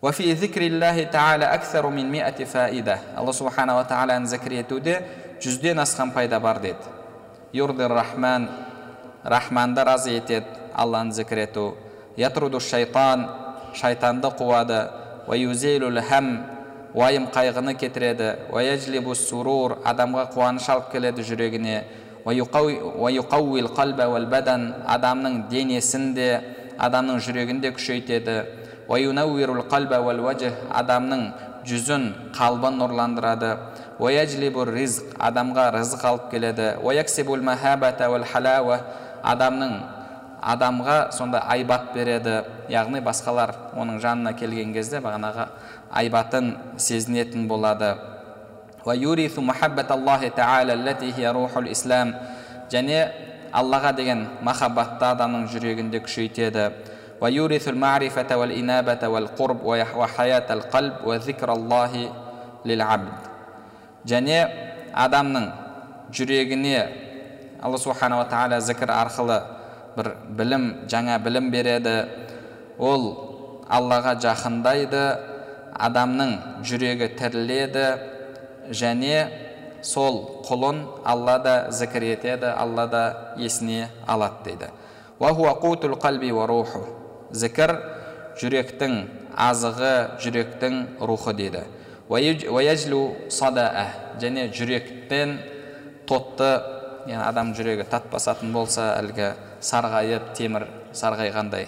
وفي 0.00 0.32
ذكر 0.32 0.62
الله 0.62 1.12
تعالى 1.12 1.44
أكثر 1.44 1.84
من 1.92 2.08
مئة 2.08 2.44
فائدة 2.44 3.20
الله 3.20 3.32
سبحانه 3.32 3.74
وتعالى 3.78 4.24
ذكر 4.32 4.52
етуде 4.64 4.94
жүзден 5.40 5.80
асқан 5.80 6.12
пайда 6.12 6.40
бар 6.40 6.60
деді 6.60 6.88
юрдир 7.52 7.92
рахман 7.92 8.48
рахманды 9.24 9.84
разы 9.84 10.10
етеді 10.16 10.46
алланы 10.74 11.12
зікір 11.12 11.38
ету 11.38 11.76
ятруду 12.16 12.60
шайтан 12.60 13.28
шайтанды 13.74 14.28
қуады 14.28 14.88
хам 16.08 16.44
уайым 16.94 17.26
қайғыны 17.32 17.74
кетіреді 17.78 18.34
уаяжлибу 18.52 19.14
сурур 19.14 19.78
адамға 19.84 20.30
қуаныш 20.34 20.68
алып 20.68 20.90
келеді 20.92 21.22
жүрегіне 21.22 21.84
адамның 24.86 25.48
денесін 25.48 26.14
де 26.14 26.40
адамның 26.79 27.19
жүрегін 27.25 27.61
де 27.63 27.71
күшейтеді 27.75 28.37
адамның 30.79 31.21
жүзін 31.65 32.03
қалбын 32.35 32.77
нұрландырады. 32.77 33.51
Ризq 33.97 35.15
адамға 35.17 35.65
рызық 35.73 36.05
алып 36.05 36.29
келеді. 36.31 36.67
Адамның 39.25 39.71
адамға 40.45 41.11
сонда 41.11 41.41
айбат 41.49 41.93
береді. 41.95 42.43
Яғни 42.69 43.01
басқалар 43.01 43.55
оның 43.73 43.97
жанына 44.03 44.35
келген 44.37 44.73
кезде 44.73 45.01
бағанағы 45.01 45.47
айбатын 45.91 46.55
сезінетін 46.77 47.47
болады. 47.47 47.95
Және 52.65 52.99
аллаға 53.54 53.92
деген 53.96 54.26
махаббатты 54.46 55.06
адамның 55.10 55.48
жүрегінде 55.52 56.02
күшейтеді 56.06 56.70
ويورث 57.20 57.68
المعرفة 57.68 58.36
والإنابة 58.36 59.08
والقرب 59.08 59.64
وحياة 60.00 60.48
القلب 60.50 60.94
وذكر 61.04 61.52
الله 61.52 61.92
للعبد 62.64 63.12
және 64.08 64.38
адамның 64.96 65.44
жүрегіне 66.08 66.78
алла 67.60 67.76
субханала 67.76 68.24
тағала 68.32 68.60
зікір 68.64 68.88
арқылы 68.94 69.36
бір 69.92 70.08
білім 70.38 70.64
жаңа 70.88 71.18
білім 71.20 71.50
береді 71.52 71.92
ол 72.80 73.04
аллаға 73.68 74.14
жақындайды 74.24 75.02
адамның 75.76 76.32
жүрегі 76.64 77.10
тіріледі 77.20 77.84
және 78.72 79.28
сол 79.85 80.43
құлын 80.47 80.81
алла 81.05 81.37
да 81.39 81.53
зікір 81.71 82.03
етеді 82.15 82.49
алла 82.57 82.87
да 82.89 83.03
есіне 83.37 83.89
алады 84.07 84.43
дейді. 84.45 84.67
Зікір 87.35 87.71
жүректің 88.41 88.97
азығы 89.47 89.93
жүректің 90.23 90.73
рухы 90.99 91.33
дейді. 91.37 91.63
Және 94.15 94.49
жүректен 94.55 95.37
тотты 96.07 96.51
яғни 97.05 97.23
адам 97.25 97.53
жүрегі 97.57 97.85
тат 97.89 98.09
басатын 98.11 98.53
болса 98.55 98.93
әлгі 98.99 99.33
сарғайып 99.61 100.33
темір 100.37 100.67
сарғайғандай. 100.95 101.67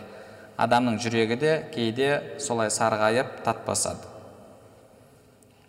Адамның 0.57 1.01
жүрегі 1.01 1.37
де 1.41 1.57
кейде 1.73 2.37
солай 2.41 2.71
сарғайып 2.73 3.41
тат 3.45 3.65
басады 3.67 4.17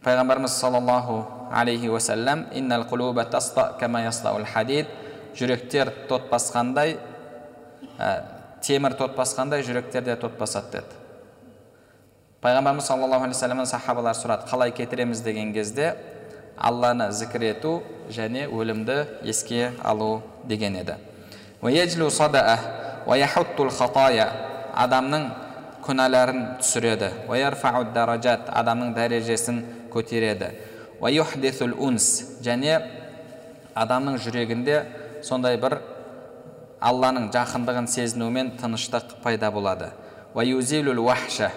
пайғамбарымыз 0.05 0.55
саллаллаху 0.61 1.19
алейхи 1.53 1.89
уасалам 1.89 2.47
жүректер 5.39 5.91
тот 6.09 6.31
басқандай 6.31 6.99
темір 8.63 8.95
тот 8.95 9.17
басқандай 9.17 9.63
жүректер 9.63 10.03
де 10.05 10.17
тот 10.17 10.39
басады 10.39 10.79
деді. 10.79 10.95
Пайғамбарымыз 12.43 12.87
саллаллаху 12.87 13.25
алейхи 13.25 13.37
вассаламнан 13.37 13.67
сахабалар 13.67 14.15
сұрады 14.15 14.49
қалай 14.51 14.71
кетіреміз? 14.71 15.21
деген 15.21 15.53
кезде 15.53 15.97
алланы 16.57 17.11
зікір 17.13 17.43
ету 17.51 17.83
және 18.11 18.47
өлімді 18.47 19.07
еске 19.23 19.73
алу 19.83 20.23
деген 20.45 20.77
еді. 20.77 20.95
Адамның 24.79 25.31
күнәларын 25.83 26.61
түсіреді. 26.61 27.11
Адамның 27.29 28.95
дәрежесін 28.95 29.63
көтереді. 29.91 30.53
Және 32.43 32.81
адамның 33.79 34.19
жүрегінде 34.25 34.81
сондай 35.23 35.59
бір 35.61 35.79
алланың 36.83 37.31
жақындығын 37.35 37.87
сезінумен 37.91 38.53
тыныштық 38.59 39.19
пайда 39.23 39.51
болады. 39.55 39.93
Уахша 40.35 41.51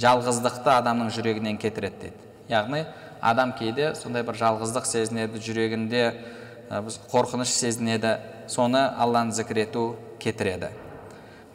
жалғыздықты 0.00 0.70
адамның 0.72 1.10
жүрегінен 1.14 1.58
кетіреді 1.60 1.98
дейді. 2.00 2.30
Яғни 2.48 2.84
адам 3.20 3.52
кейде 3.58 3.92
сондай 3.94 4.24
бір 4.26 4.38
жалғыздық 4.40 4.86
сезінеді 4.88 5.42
жүрегінде 5.42 6.04
қорқыныш 7.12 7.52
сезінеді 7.52 8.16
соны 8.48 8.82
алланы 8.98 9.34
зікір 9.36 9.62
ету 9.66 9.84
кетіреді. 10.22 10.72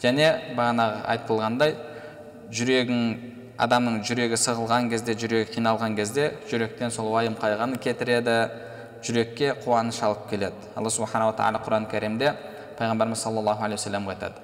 Және 0.04 0.30
бағанағы 0.56 1.02
айтылғандай 1.15 1.76
жүрегің 2.54 3.02
адамның 3.58 4.02
жүрегі 4.06 4.38
сығылған 4.38 4.89
кезде 4.91 5.16
жүрегі 5.18 5.51
қиналған 5.55 5.95
кезде 5.97 6.32
жүректен 6.49 6.91
сол 6.93 7.10
уайым 7.14 7.38
қайғыны 7.39 7.80
кетіреді. 7.82 8.38
Жүрекке 9.05 9.53
қуаныш 9.62 10.01
алып 10.03 10.30
келеді. 10.30 10.55
Алла 10.76 10.89
субханала 10.89 11.34
тағала 11.38 11.62
құран 11.62 11.86
кәрімде 11.89 12.34
пайғамбарымыз 12.80 13.22
саллаллаху 13.22 13.64
алейхи 13.66 13.78
вассаламға 13.78 14.16
айтады. 14.16 14.41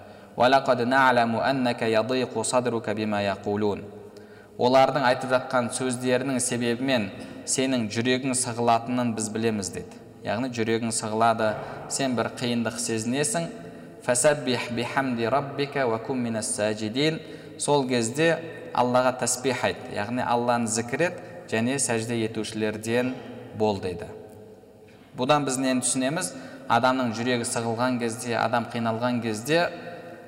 Олардың 4.57 5.07
айтып 5.09 5.33
жатқан 5.33 5.71
сөздерінің 5.73 6.39
себебімен 6.39 7.09
сенің 7.49 7.89
жүрегің 7.89 8.37
сығылатынын 8.37 9.15
біз 9.17 9.29
білеміз 9.33 9.73
деді 9.73 9.97
яғни 10.23 10.51
жүрегің 10.55 10.93
сығылады 10.95 11.49
сен 11.91 12.15
бір 12.15 12.29
қиындық 12.39 12.77
сезінесің. 12.79 13.49
Сол 17.57 17.87
кезде 17.87 18.37
аллаға 18.73 19.13
тәсбих 19.21 19.63
айт. 19.63 19.79
Яғни 19.95 20.23
алланы 20.25 20.67
зікір 20.67 21.07
ет 21.09 21.21
және 21.51 21.77
сәжде 21.79 22.17
етушілерден 22.25 23.13
бол 23.59 23.79
дейді. 23.81 24.07
Бұдан 25.17 25.45
біз 25.45 25.59
нені 25.61 25.83
түсінеміз? 25.85 26.33
Адамның 26.73 27.11
жүрегі 27.13 27.45
сығылған 27.45 27.99
кезде 28.01 28.37
адам 28.39 28.65
қиналған 28.73 29.19
кезде 29.21 29.67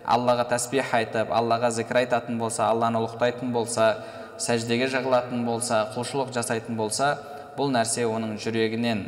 аллаға 0.06 0.46
тәсбих 0.52 0.92
айтып 0.94 1.32
аллаға 1.34 1.72
зікір 1.74 2.04
айтатын 2.04 2.38
болса 2.38 2.68
алланы 2.70 3.00
ұлықтайтын 3.02 3.54
болса 3.56 3.88
сәждеге 4.38 4.90
жығылатын 4.92 5.46
болса 5.48 5.86
құлшылық 5.96 6.34
жасайтын 6.36 6.78
болса 6.78 7.16
бұл 7.58 7.72
нәрсе 7.74 8.06
оның 8.06 8.36
жүрегінен 8.44 9.06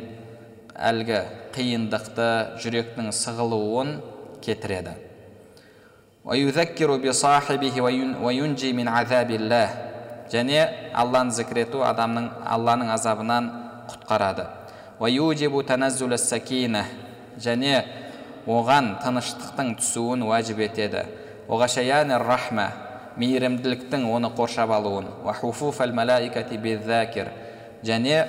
әлгі 0.74 1.20
қиындықты 1.54 2.30
жүректің 2.64 3.12
сығылуын 3.12 3.98
кетіреді. 4.42 4.96
Және 10.28 10.66
алланы 10.92 11.32
зікір 11.32 11.62
ету 11.62 11.80
адамның 11.88 12.26
алланың 12.44 12.90
азабынан 12.92 13.48
құтқарады. 13.88 14.44
Және 17.38 17.84
оған 18.44 18.90
тыныштықтың 19.00 19.76
түсуін 19.78 20.26
уәжіп 20.26 20.60
етеді. 20.66 21.06
Рахма 21.48 22.68
мейірімділіктің 23.16 24.04
оны 24.04 24.28
қоршап 24.36 24.70
алуын. 24.74 25.06
Және 27.84 28.26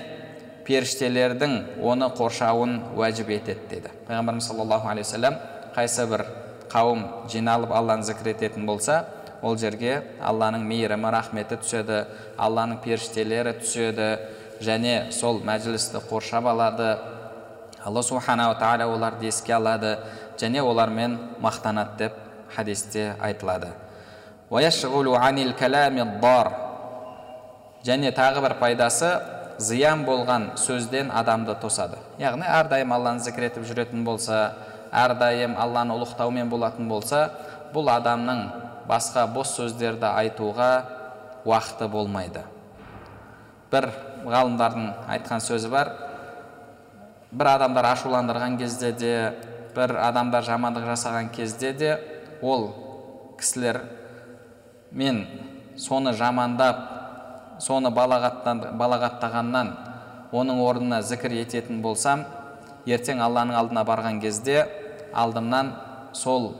періштелердің 0.63 1.81
оны 1.81 2.13
қоршауын 2.15 2.79
уәжіп 2.95 3.29
етеді 3.41 3.67
деді. 3.69 3.89
Пайғамбарымыз 4.07 4.45
саллаллаху 4.45 4.87
алейхи 4.87 5.09
уассалам 5.09 5.35
қайсы 5.75 6.05
бір 6.07 6.25
қауым 6.71 7.05
жиналып 7.31 7.71
алланы 7.73 8.03
зікір 8.07 8.33
ететін 8.35 8.65
болса 8.65 9.05
ол 9.41 9.57
жерге 9.57 10.01
алланың 10.21 10.65
мейірімі 10.67 11.11
рахметі 11.13 11.57
түседі 11.61 12.03
алланың 12.37 12.81
періштелері 12.83 13.55
түседі 13.61 14.09
және 14.63 15.11
сол 15.15 15.39
мәжілісті 15.45 16.01
қоршап 16.09 16.47
алады. 16.51 16.97
Алла 17.85 18.03
субханала 18.03 18.57
тағала 18.59 18.89
оларды 18.91 19.29
еске 19.29 19.53
алады 19.55 19.97
және 20.37 20.61
олармен 20.61 21.17
мақтанады 21.39 21.97
деп 21.97 22.13
хадисте 22.55 23.15
айтылады. 23.21 23.71
Және 27.79 28.11
тағы 28.11 28.41
бір 28.43 28.57
пайдасы 28.59 29.09
зиян 29.57 30.03
болған 30.03 30.57
сөзден 30.59 31.13
адамды 31.15 31.55
тосады. 31.61 31.95
Яғни 32.19 32.43
әрдайым 32.43 32.91
алланы 32.91 33.23
зікір 33.23 33.45
етіп 33.47 33.63
жүретін 33.69 34.03
болса 34.03 34.51
әрдайым 34.91 35.55
алланы 35.59 35.95
ұлықтаумен 35.97 36.49
болатын 36.49 36.87
болса 36.89 37.29
бұл 37.73 37.89
адамның 37.93 38.45
басқа 38.89 39.27
бос 39.33 39.53
сөздерді 39.57 40.07
айтуға 40.09 40.71
уақыты 41.45 41.87
болмайды. 41.91 42.43
Бір 43.71 43.91
ғалымдардың 44.25 44.87
айтқан 45.13 45.43
сөзі 45.45 45.69
бар. 45.69 45.93
Бір 47.31 47.51
адамдар 47.53 47.85
ашуландырған 47.91 48.57
кезде 48.57 48.91
де 48.91 49.13
бір 49.75 49.95
адамдар 50.01 50.43
жамандық 50.43 50.87
жасаған 50.89 51.29
кезде 51.35 51.73
де 51.73 51.91
ол 52.41 52.71
кісілер 53.37 53.83
мен 54.91 55.25
соны 55.77 56.13
жамандап 56.17 56.81
соны 57.61 57.91
балағаттағаннан 57.93 59.71
оның 60.31 60.61
орнына 60.65 61.01
зікір 61.05 61.37
ететін 61.43 61.81
болсам 61.81 62.25
ертең 62.89 63.21
алланың 63.23 63.57
алдына 63.59 63.85
барған 63.87 64.19
кезде 64.23 64.65
алдымнан 65.13 65.71
сол 66.13 66.51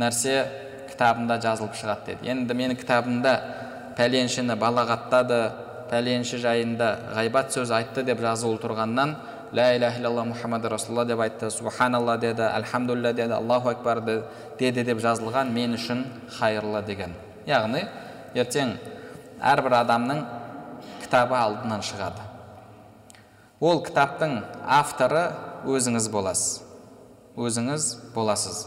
нәрсе 0.00 0.44
кітабымда 0.90 1.40
жазылып 1.42 1.74
шығады 1.78 2.12
деді. 2.12 2.30
Енді 2.30 2.56
менің 2.56 2.78
кітабымда 2.80 3.34
пәленшені 3.98 4.56
балағаттады 4.60 5.40
пәленші 5.90 6.40
жайында 6.42 6.90
ғайбат 7.16 7.52
сөз 7.54 7.72
айтты 7.74 8.04
деп 8.06 8.22
жазылып 8.22 8.62
тұрғаннан 8.62 9.16
ля 9.56 9.66
иляха 9.76 9.98
иллалла 9.98 10.24
мұхаммад 10.30 10.68
расулалла 10.70 11.04
деп 11.08 11.20
айтты. 11.20 11.50
Субханалла 11.50 12.16
деді 12.18 12.46
альхамдулилля 12.46 13.12
деді 13.12 13.34
аллаху 13.34 13.72
акбар 13.72 14.00
деді 14.58 14.84
деп 14.84 15.02
жазылған 15.02 15.50
мен 15.52 15.74
үшін 15.74 16.04
хайырлы 16.38 16.82
деген. 16.86 17.14
Яғни 17.46 17.86
ертең 18.34 18.76
әрбір 19.40 19.80
адамның 19.82 20.24
кітабы 21.02 21.36
алдынан 21.36 21.82
шығады. 21.82 22.29
Ол 23.60 23.82
кітаптың 23.84 24.38
авторы 24.64 25.26
өзіңіз 25.68 26.08
боласыз. 26.12 26.62
Өзіңіз 27.36 27.88
боласыз. 28.14 28.64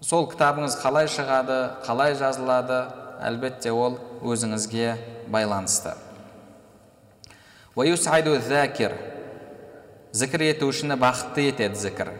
Сол 0.00 0.24
кітабыңыз 0.32 0.78
қалай 0.80 1.08
шығады 1.12 1.58
қалай 1.84 2.16
жазылады 2.16 2.80
әлбетте 3.24 3.72
ол 3.72 3.98
өзіңізге 4.24 4.96
байланысты. 5.32 5.92
Зікір 10.14 10.44
етушіні 10.46 10.94
бақытты 10.94 11.48
етеді 11.50 11.74
зікір. 11.74 12.12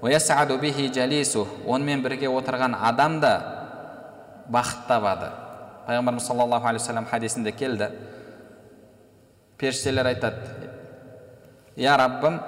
Онымен 0.00 2.02
бірге 2.04 2.28
отырған 2.30 2.76
адам 2.78 3.18
да 3.20 3.32
бақыт 4.48 4.86
табады. 4.88 5.32
Пайғамбарымыз 5.88 6.24
саллаллаху 6.24 6.68
алейхи 6.68 6.84
вассалам 6.84 7.08
хадисінде 7.10 7.52
келді. 7.52 7.90
Періштелер 9.60 10.08
айтады. 10.08 10.36
Я 11.76 11.96
раббым 12.00 12.40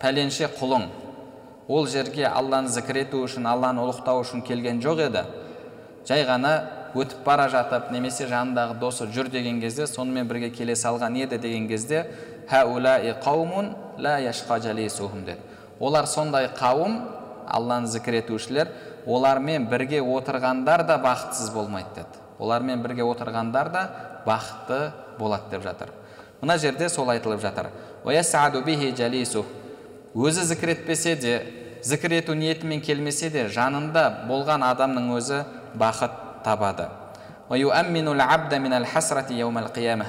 пәленше 0.00 0.48
құлың. 0.60 0.86
Ол 1.68 1.86
жерге 1.90 2.28
алланы 2.28 2.70
зікір 2.70 3.02
ету 3.02 3.24
үшін 3.26 3.48
алланы 3.50 3.82
ұлықтау 3.82 4.22
үшін 4.22 4.44
келген 4.46 4.80
жоқ 4.84 5.02
еді. 5.08 5.24
Жай 6.06 6.22
ғана 6.28 6.52
өтіп 6.94 7.24
бара 7.26 7.48
жатып 7.50 7.90
немесе 7.90 8.28
жанындағы 8.30 8.78
досы 8.78 9.08
жүр 9.10 9.28
деген 9.32 9.58
кезде 9.60 9.86
сонымен 9.90 10.28
бірге 10.30 10.50
келе 10.54 10.76
салған 10.78 11.18
еді 11.18 11.38
деген 11.42 11.66
кезде 11.68 12.06
деді. 15.26 15.40
Олар 15.80 16.06
сондай 16.06 16.48
қауым 16.48 17.00
алланы 17.46 17.86
зікір 17.90 18.22
етушілер 18.22 18.70
олармен 19.06 19.66
бірге 19.68 20.00
отырғандар 20.00 20.86
да 20.86 20.96
бақытсыз 21.02 21.52
болмайды 21.52 21.88
деді. 21.96 22.22
Олармен 22.38 22.82
бірге 22.82 23.02
отырғандар 23.02 23.70
да 23.72 23.88
бақытты 24.26 24.92
болады 25.18 25.50
деп 25.50 25.62
жатыр. 25.62 25.90
Мына 26.46 26.58
жерде 26.62 26.88
сол 26.88 27.10
айтылып 27.10 27.40
жатыр. 27.42 27.66
Өзі 30.16 30.42
зікір 30.46 30.70
етпесе 30.72 31.16
де 31.18 31.42
зікір 31.82 32.12
ету 32.22 32.34
ниетімен 32.38 32.80
келмесе 32.80 33.28
де 33.34 33.48
жанында 33.50 34.28
болған 34.30 34.62
адамның 34.62 35.10
өзі 35.18 35.42
бақыт 35.76 36.14
табады. 36.46 36.86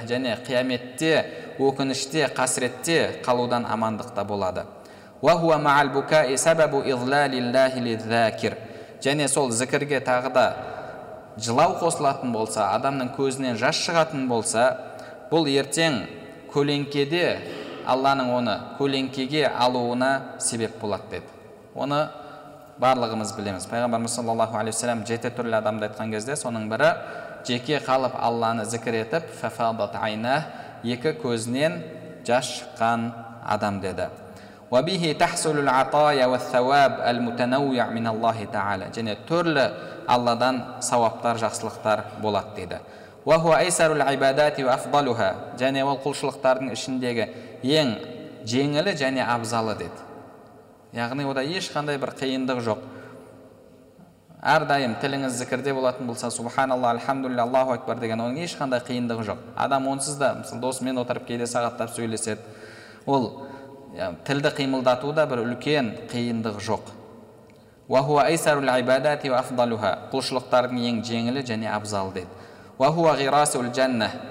Және 0.07 0.38
қияметте 0.45 1.25
өкініште 1.59 2.29
қасіретте 2.38 3.21
қалудан 3.25 3.65
амандықта 3.65 4.23
болады. 4.23 4.63
Және 9.01 9.27
сол 9.27 9.51
зікірге 9.51 9.99
тағы 10.01 10.33
да 10.33 10.55
жылау 11.38 11.75
қосылатын 11.81 12.31
болса 12.33 12.71
адамның 12.73 13.11
көзінен 13.17 13.57
жас 13.59 13.77
шығатын 13.85 14.27
болса 14.29 14.77
бұл 15.29 15.45
ертең 15.51 15.99
көлеңкеде 16.58 17.26
алланың 17.88 18.32
оны 18.34 18.55
көлеңкеге 18.80 19.45
алуына 19.47 20.39
себеп 20.41 20.80
болады 20.82 21.03
деді. 21.12 21.30
Оны 21.78 22.08
барлығымыз 22.82 23.34
білеміз. 23.38 23.68
Пайғамбарымыз 23.70 24.18
саллаллаху 24.18 24.58
алейхи 24.58 24.76
вассалам 24.76 25.05
жеті 25.05 25.32
түрлі 25.38 25.58
адамды 25.62 25.88
айтқан 25.88 26.12
кезде 26.14 26.36
соның 26.38 26.68
бірі 26.72 26.91
жеке 27.47 27.80
қалып 27.86 28.18
алланы 28.18 28.66
зікір 28.66 29.03
етіп 29.03 29.24
айна 30.01 30.43
екі 30.84 31.14
көзінен 31.22 31.82
жас 32.26 32.45
шыққан 32.58 33.12
адам 33.45 33.80
деді. 33.82 34.10
Және 38.97 39.18
түрлі 39.30 39.66
алладан 40.08 40.64
сауаптар 40.82 41.38
жақсылықтар 41.38 42.03
болады 42.22 42.55
дейді 42.55 42.80
және 45.59 45.84
ол 45.84 45.97
құлшылықтардың 46.03 46.71
ішіндегі 46.71 47.25
ең 47.63 47.89
жеңілі 48.47 48.93
және 48.95 49.25
абзалы 49.28 49.75
деді 49.82 50.05
яғни 50.95 51.25
ода 51.28 51.43
ешқандай 51.43 51.99
бір 51.99 52.13
қиындық 52.21 52.61
жоқ 52.63 52.86
әрдайым 54.47 54.95
тіліңіз 55.01 55.36
зікірде 55.41 55.73
болатын 55.75 56.07
болса 56.07 56.30
субханалла 56.32 56.93
альхамдулилля 56.95 57.43
аллаху 57.43 57.75
акбар 57.75 57.99
деген 57.99 58.23
оның 58.23 58.45
ешқандай 58.45 58.80
қиындығы 58.88 59.28
жоқ 59.32 59.43
адам 59.57 59.88
онсыз 59.91 60.15
да 60.21 60.34
мысалы 60.39 60.61
досымен 60.61 61.03
отырып 61.03 61.28
кейде 61.28 61.49
сағаттап 61.51 61.91
сөйлеседі 61.97 62.41
ол 63.05 63.32
тілді 64.23 64.53
қимылдатуда 64.61 65.28
бір 65.28 65.43
үлкен 65.43 65.91
қиындық 66.13 66.61
жоқ 66.63 66.95
құлшылықтардың 70.13 70.84
ең 70.91 71.03
жеңілі 71.07 71.43
және 71.47 71.71
абзалы 71.73 72.21
деді 72.21 72.36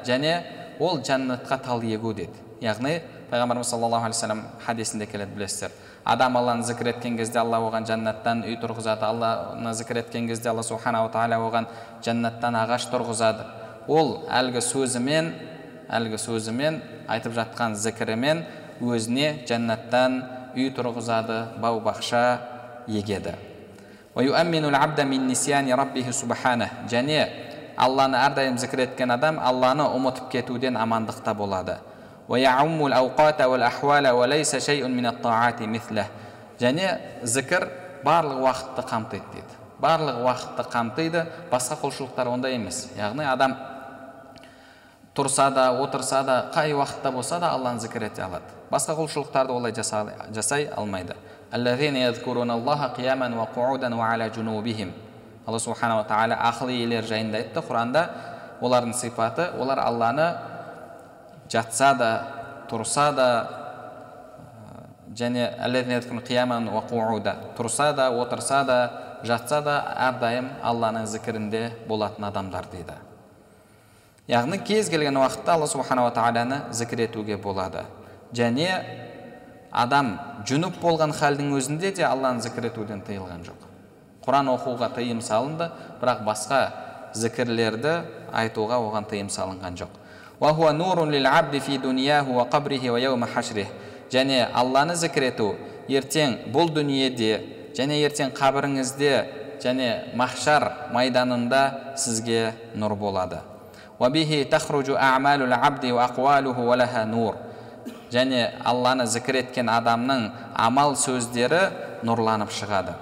және 0.07 0.42
ол 0.78 1.01
жәннатқа 1.01 1.59
тал 1.64 1.82
егу 1.82 2.12
деді. 2.14 2.36
Яғни 2.61 3.01
пайғамбарымыз 3.30 3.70
саллаллаху 3.72 4.07
алейхи 4.07 4.16
вассалам 4.16 4.42
хадисінде 4.64 5.07
келеді 5.07 5.34
білесіздер. 5.34 5.70
Адам 6.05 6.36
алланы 6.36 6.62
зікір 6.62 6.92
еткен 6.92 7.16
кезде 7.18 7.40
алла 7.40 7.59
оған 7.59 7.86
жәннаттан 7.88 8.44
үй 8.47 8.55
тұрғызады. 8.62 9.03
Алланы 9.03 9.72
зікір 9.74 9.99
еткен 10.05 10.28
кезде 10.28 10.51
алла 10.51 10.62
субханала 10.62 11.11
тағала 11.11 11.40
оған 11.42 11.66
жәннаттан 12.07 12.55
ағаш 12.61 12.86
тұрғызады. 12.92 13.49
Ол 13.88 14.28
әлгі 14.30 14.62
сөзімен 14.62 15.32
әлгі 15.90 16.18
сөзімен 16.18 16.80
айтып 17.09 17.34
жатқан 17.34 17.74
зікірімен 17.74 18.44
өзіне 18.80 19.42
жәннаттан 19.49 20.22
үй 20.55 20.70
тұрғызады 20.70 21.59
бау 21.59 21.80
бақша 21.82 22.38
егеді. 22.86 23.34
Және 26.86 27.18
алланы 27.77 28.16
әрдайым 28.18 28.57
зікір 28.59 28.87
еткен 28.87 29.12
адам 29.12 29.39
алланы 29.43 29.85
ұмытып 29.97 30.31
кетуден 30.33 30.77
амандықта 30.81 31.35
болады 31.37 31.79
және 36.61 36.99
зікір 37.22 37.68
барлық 38.05 38.41
уақытты 38.43 38.83
қамтиды 38.89 39.29
дейді 39.33 39.59
барлық 39.81 40.22
уақытты 40.24 40.64
қамтиды 40.72 41.24
басқа 41.51 41.77
құлшылықтар 41.83 42.31
ондай 42.33 42.57
емес 42.57 42.89
яғни 42.97 43.24
адам 43.29 43.57
тұрса 45.14 45.51
да 45.53 45.70
отырса 45.83 46.22
да 46.24 46.51
қай 46.55 46.72
уақытта 46.72 47.12
болса 47.12 47.39
да 47.41 47.53
алланы 47.53 47.81
зікір 47.81 48.09
ете 48.09 48.22
алады 48.22 48.57
басқа 48.70 48.97
құлшылықтарды 48.97 49.53
олай 49.53 49.72
жасай 50.33 50.66
алмайды 50.66 51.14
алла 55.47 55.59
субханала 55.59 56.05
тағала 56.09 56.36
ақыл 56.51 56.72
иелері 56.74 57.07
жайында 57.07 57.38
айтты. 57.38 57.62
Құранда 57.62 58.03
олардың 58.61 58.94
сипаты 58.99 59.51
олар 59.61 59.78
алланы 59.78 60.28
жатса 61.51 61.94
да 61.94 62.11
тұрса 62.70 63.12
да 63.14 63.28
және 65.16 65.49
тұрса 67.57 67.92
да 67.94 68.11
отырса 68.11 68.64
да 68.64 68.78
жатса 69.24 69.61
да 69.62 69.76
әрдайым 70.11 70.51
алланың 70.62 71.07
зікірінде 71.07 71.70
болатын 71.88 72.24
адамдар 72.24 72.66
дейді. 72.72 72.99
Яғни 74.28 74.59
кез 74.59 74.90
келген 74.90 75.16
уақытта 75.16 75.55
алла 75.55 75.66
субханала 75.70 76.11
тағаланы 76.11 76.72
зікір 76.72 77.07
етуге 77.07 77.36
болады. 77.36 77.84
Және 78.34 78.82
адам 79.70 80.18
жүніп 80.49 80.80
болған 80.82 81.14
халдің 81.14 81.55
өзінде 81.57 81.92
де 81.94 82.05
алланы 82.05 82.42
зікір 82.42 82.72
етуден 82.72 83.05
тыйылған 83.07 83.47
жоқ. 83.47 83.76
Құран 84.27 84.51
оқуға 84.51 84.91
тыйым 84.97 85.20
салынды 85.22 85.70
бірақ 86.01 86.24
басқа 86.27 86.61
зікірлерді 87.14 87.95
айтуға 88.35 88.81
оған 88.83 89.07
тыйым 89.09 89.31
салынған 89.31 89.79
жоқ. 89.79 89.93
Және 94.07 94.45
алланы 94.55 94.95
зікір 94.95 95.24
ету 95.33 95.47
ертең 95.91 96.37
бұл 96.55 96.68
дүниеде 96.70 97.41
және 97.74 97.97
ертең 98.07 98.31
қабіріңізде 98.39 99.14
және 99.64 99.89
махшар 100.14 100.68
майданында 100.95 101.62
сізге 101.99 102.53
нұр 102.79 102.95
болады. 102.95 103.41
Және 108.07 108.43
алланы 108.62 109.07
зікір 109.11 109.41
еткен 109.41 109.66
адамның 109.66 110.29
амал 110.55 110.95
сөздері 110.95 111.62
нұрланып 112.05 112.51
шығады 112.51 112.95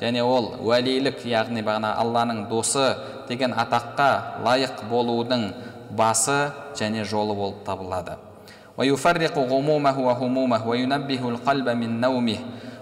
және 0.00 0.22
ол 0.24 0.46
уәлилік 0.64 1.26
яғни 1.28 1.60
бағана 1.60 1.92
алланың 2.00 2.46
досы 2.48 2.86
деген 3.28 3.52
атаққа 3.52 4.40
лайық 4.46 4.86
болудың 4.88 5.50
басы 5.92 6.52
және 6.72 7.04
жолы 7.04 7.36
болып 7.36 7.64
табылады 7.68 8.16
ويفرق 8.80 9.36
غمومه 9.38 9.98
وهمومه 9.98 10.68
وينبه 10.68 11.28
القلب 11.28 11.68
من 11.68 12.00
نومه 12.00 12.38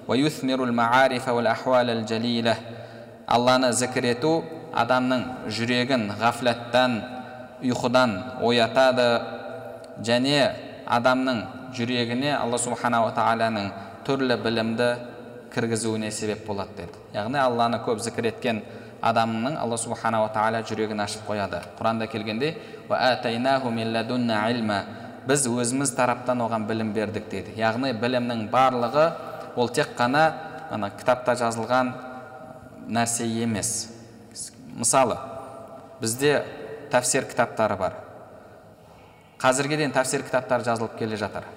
ويثمر 0.09 0.65
المعارف 0.65 1.29
والأحوال 1.29 1.91
الجليلة 1.91 2.57
алланы 3.29 3.75
зікір 3.77 4.07
ету 4.15 4.31
адамның 4.73 5.25
жүрегін 5.53 6.07
ғафлаттан 6.17 6.95
ұйқыдан 7.61 8.15
оятады 8.41 9.09
және 10.01 10.47
адамның 10.89 11.43
жүрегіне 11.78 12.34
алла 12.38 12.58
субханала 12.62 13.12
тағаланың 13.16 13.72
түрлі 14.08 14.38
білімді 14.44 14.90
кіргізуіне 15.54 16.12
себеп 16.12 16.46
болады 16.48 16.78
деді. 16.78 17.04
Яғни 17.14 17.40
алланы 17.42 17.80
көп 17.86 18.02
зікір 18.04 18.32
еткен 18.32 18.62
адамның 19.04 19.58
алла 19.62 19.78
субханала 19.78 20.32
тағала 20.34 20.64
жүрегін 20.68 21.04
ашып 21.04 21.28
қояды. 21.28 21.62
Құранда 21.80 22.08
келгенде 22.08 22.56
біз 25.28 25.46
өзіміз 25.48 25.94
тараптан 25.96 26.42
оған 26.44 26.66
білім 26.68 26.92
бердік 26.96 27.30
дейді 27.32 27.54
яғни 27.56 27.94
білімнің 27.96 28.50
барлығы 28.52 29.06
ол 29.56 29.70
тек 29.72 29.94
қана 29.96 30.24
ана 30.72 30.90
кітапта 30.92 31.36
жазылған 31.40 31.94
нәрсе 32.92 33.24
емес. 33.24 33.88
Мысалы 34.76 35.16
бізде 36.02 36.42
тәфсир 36.92 37.28
кітаптары 37.30 37.78
бар. 37.80 37.96
Қазірге 39.40 39.80
дейін 39.80 39.96
тәфсир 39.96 40.26
кітаптары 40.28 40.68
жазылып 40.68 40.98
келе 41.00 41.16
жатыр. 41.20 41.48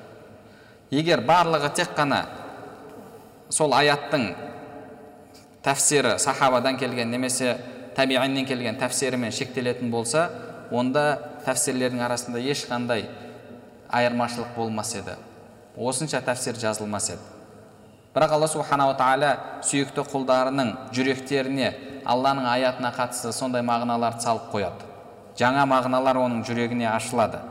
Егер 0.91 1.23
барлығы 1.27 1.73
тек 1.75 1.95
қана 1.97 2.25
сол 3.51 3.75
аяттың 3.75 4.29
тәфсирі 5.67 6.17
сахабадан 6.23 6.79
келген 6.79 7.11
немесе 7.11 7.57
табииннен 7.97 8.47
келген 8.47 8.79
тәфсирімен 8.79 9.33
шектелетін 9.35 9.91
болса 9.91 10.29
онда 10.71 11.07
тәфсирлердің 11.47 12.03
арасында 12.07 12.43
ешқандай 12.43 13.07
айырмашылық 13.89 14.55
болмас 14.57 14.95
еді. 14.99 15.17
Осынша 15.77 16.21
тәфсир 16.25 16.59
жазылмас 16.59 17.11
еді. 17.15 17.23
Бірақ 18.15 18.33
алла 18.33 18.49
субханала 18.49 18.97
тағала 18.97 19.33
сүйікті 19.67 20.07
құлдарының 20.11 20.73
жүректеріне 20.97 21.73
алланың 22.09 22.47
аятына 22.49 22.93
қатысты 22.97 23.33
сондай 23.37 23.63
мағыналарды 23.67 24.25
салып 24.25 24.49
қояды. 24.55 24.89
Жаңа 25.37 25.67
мағыналар 25.69 26.17
оның 26.23 26.43
жүрегіне 26.49 26.89
ашылады. 26.89 27.43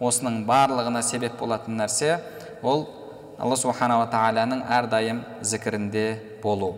Осының 0.00 0.44
барлығына 0.46 1.02
себеп 1.02 1.38
болатын 1.40 1.80
нәрсе 1.80 2.20
ол 2.66 2.86
алла 3.38 3.56
субханала 3.56 4.08
тағаланың 4.10 4.64
әрдайым 4.66 5.22
зікірінде 5.42 6.06
болу. 6.42 6.74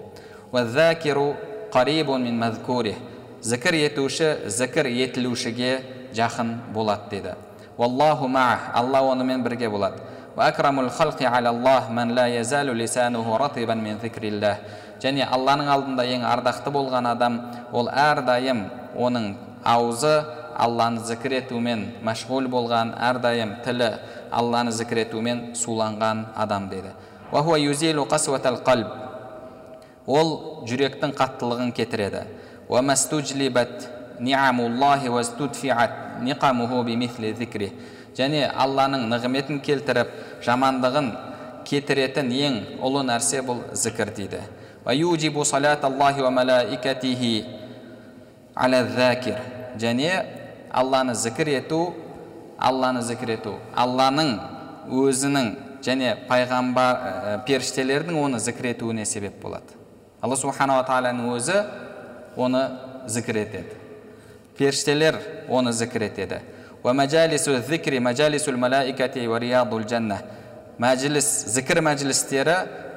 Зікір 3.39 3.75
етуші 3.79 4.29
зікір 4.51 4.89
етілушіге 4.91 5.73
жақын 6.15 6.49
болады 6.75 7.11
деді. 7.11 7.35
Уаллаху 7.79 8.29
маа 8.29 8.59
алла 8.75 9.03
онымен 9.13 9.45
бірге 9.45 9.69
болады. 9.71 10.03
Және 14.99 15.23
алланың 15.31 15.69
алдында 15.71 16.03
ең 16.11 16.25
ардақты 16.27 16.73
болған 16.75 17.07
адам 17.07 17.37
ол 17.71 17.87
әрдайым 17.87 18.65
оның 18.99 19.29
аузы 19.63 20.25
алланы 20.59 21.05
зікір 21.07 21.39
етумен 21.39 21.85
мәшғул 22.05 22.49
болған 22.51 22.91
әрдайым 23.09 23.59
тілі 23.65 23.93
алланы 24.35 24.73
зікір 24.75 25.05
етумен 25.05 25.43
суланған 25.55 26.25
адам 26.37 26.69
дейді. 26.73 26.91
Ол 30.09 30.29
жүректің 30.69 31.13
қаттылығын 31.15 31.73
кетіреді. 31.77 32.25
Және 38.19 38.49
алланың 38.51 39.05
нығметін 39.13 39.61
келтіріп 39.63 40.09
жамандығын 40.43 41.13
кетіретін 41.69 42.33
ең 42.35 42.57
ұлы 42.83 43.05
нәрсе 43.07 43.45
бұл 43.47 43.61
зікір 43.79 44.11
дейді. 44.17 44.41
Және 49.79 50.38
алланы 50.73 51.15
зікір 51.15 51.49
ету 51.59 51.83
алланы 52.59 53.03
зікір 53.07 53.31
ету. 53.37 53.55
Алланың 53.79 54.35
өзінің 54.91 55.51
және 55.85 56.15
пайғамбар 56.29 57.43
періштелердің 57.47 58.19
оны 58.19 58.41
зікір 58.43 58.73
етуіне 58.73 59.07
себеп 59.07 59.39
болады. 59.43 59.77
Алла 60.21 60.37
субханала 60.37 60.83
тағаланың 60.89 61.31
өзі 61.37 61.61
оны 62.37 62.65
зікір 63.07 63.45
етеді. 63.45 63.79
Періштелер 64.59 65.21
оны 65.49 65.73
зікір 65.73 66.09
етеді. 66.11 66.43
Мәжіліс 70.79 71.27
зікір 71.51 71.81
мәжілістері 71.83 72.53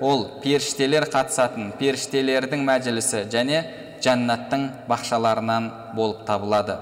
ол 0.06 0.20
періштелер 0.44 1.08
қатысатын 1.10 1.72
періштелердің 1.80 2.62
мәжілісі 2.68 3.24
және 3.34 3.64
жәннаттың 4.06 4.68
бақшаларынан 4.86 5.72
болып 5.98 6.22
табылады. 6.28 6.76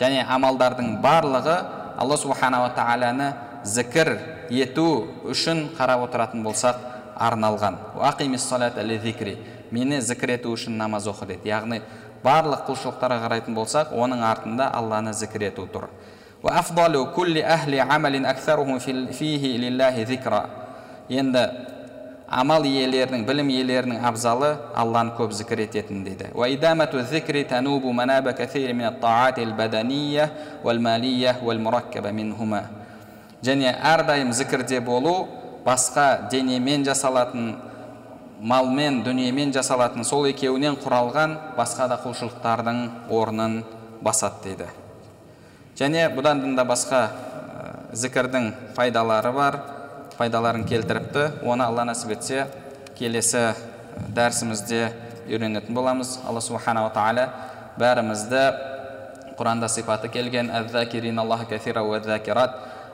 Және 0.00 0.20
амалдардың 0.28 0.98
барлығы 1.00 1.56
алла 2.02 2.16
субханала 2.20 2.68
тағаланы 2.76 3.30
зікір 3.64 4.10
ету 4.50 4.86
үшін 5.32 5.70
қарап 5.78 6.04
отыратын 6.04 6.44
болсақ 6.44 6.82
арналған 7.16 7.78
мені 9.72 10.00
зікір 10.04 10.34
ету 10.36 10.52
үшін 10.52 10.76
намаз 10.76 11.08
оқы 11.08 11.30
дейді 11.32 11.48
яғни 11.48 11.80
барлық 12.24 12.66
құлшылықтарға 12.68 13.18
қарайтын 13.24 13.56
болсақ 13.56 13.94
оның 13.96 14.20
артында 14.20 14.68
алланы 14.68 15.14
зікір 15.16 15.48
ету 15.48 15.64
тұр 15.72 15.88
енді 21.08 21.48
амал 22.34 22.64
иелерінің 22.66 23.24
білім 23.28 23.50
иелерінің 23.54 24.02
абзалы 24.08 24.50
алланы 24.74 25.14
көп 25.18 25.32
зікір 25.36 25.64
ететін 25.68 26.02
дейді. 26.06 26.32
Және 33.44 33.74
әрдайым 33.76 34.32
зікірде 34.32 34.80
болу 34.80 35.28
басқа 35.66 36.30
денемен 36.32 36.84
жасалатын 36.84 37.54
малмен 38.40 39.02
дүниемен 39.04 39.52
жасалатын 39.52 40.04
сол 40.04 40.26
екеуінен 40.28 40.78
құралған 40.80 41.36
басқа 41.58 41.88
да 41.92 42.00
құлшылықтардың 42.02 42.80
орнын 43.12 43.60
басады 44.02 44.42
дейді. 44.48 44.66
Және 45.78 46.08
бұдан 46.16 46.56
да 46.56 46.64
басқа 46.64 47.08
зікірдің 47.92 48.52
пайдалары 48.76 49.32
бар. 49.32 49.60
Пайдаларын 50.18 50.64
келтіріпті. 50.68 51.44
Оны 51.46 51.64
алла 51.66 51.84
нәсіп 51.88 52.14
етсе 52.16 52.46
келесі 52.98 53.54
дәрісімізде 54.14 54.92
үйренетін 55.28 55.74
боламыз. 55.74 56.20
Алла 56.28 56.40
субханала 56.40 56.90
тағала 56.94 57.28
бәрімізді 57.78 58.42
құранда 59.38 59.68
сипаты 59.68 60.08
келген 60.08 60.50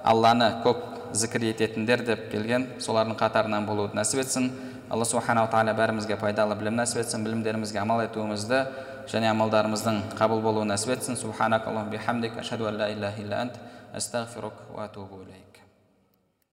алланы 0.01 0.47
көп 0.65 0.79
зікір 1.13 1.43
ететіндер 1.51 2.05
деп 2.07 2.31
келген 2.33 2.67
солардың 2.81 3.19
қатарынан 3.21 3.67
болуды 3.69 3.99
нәсіп 3.99 4.23
етсін. 4.25 4.51
Алла 4.91 5.05
субханала 5.05 5.51
тағала 5.53 5.75
бәрімізге 5.77 6.17
пайдалы 6.17 6.57
білім 6.57 6.81
нәсіп 6.81 7.03
етсін 7.05 7.25
білімдерімізге 7.27 7.83
амал 7.83 8.01
етуімізді 8.07 8.65
және 9.13 9.29
амалдарымыздың 9.35 10.03
қабыл 10.17 10.41
болуын 10.41 10.73
нәсіп 10.73 10.97
етсін. 10.97 11.17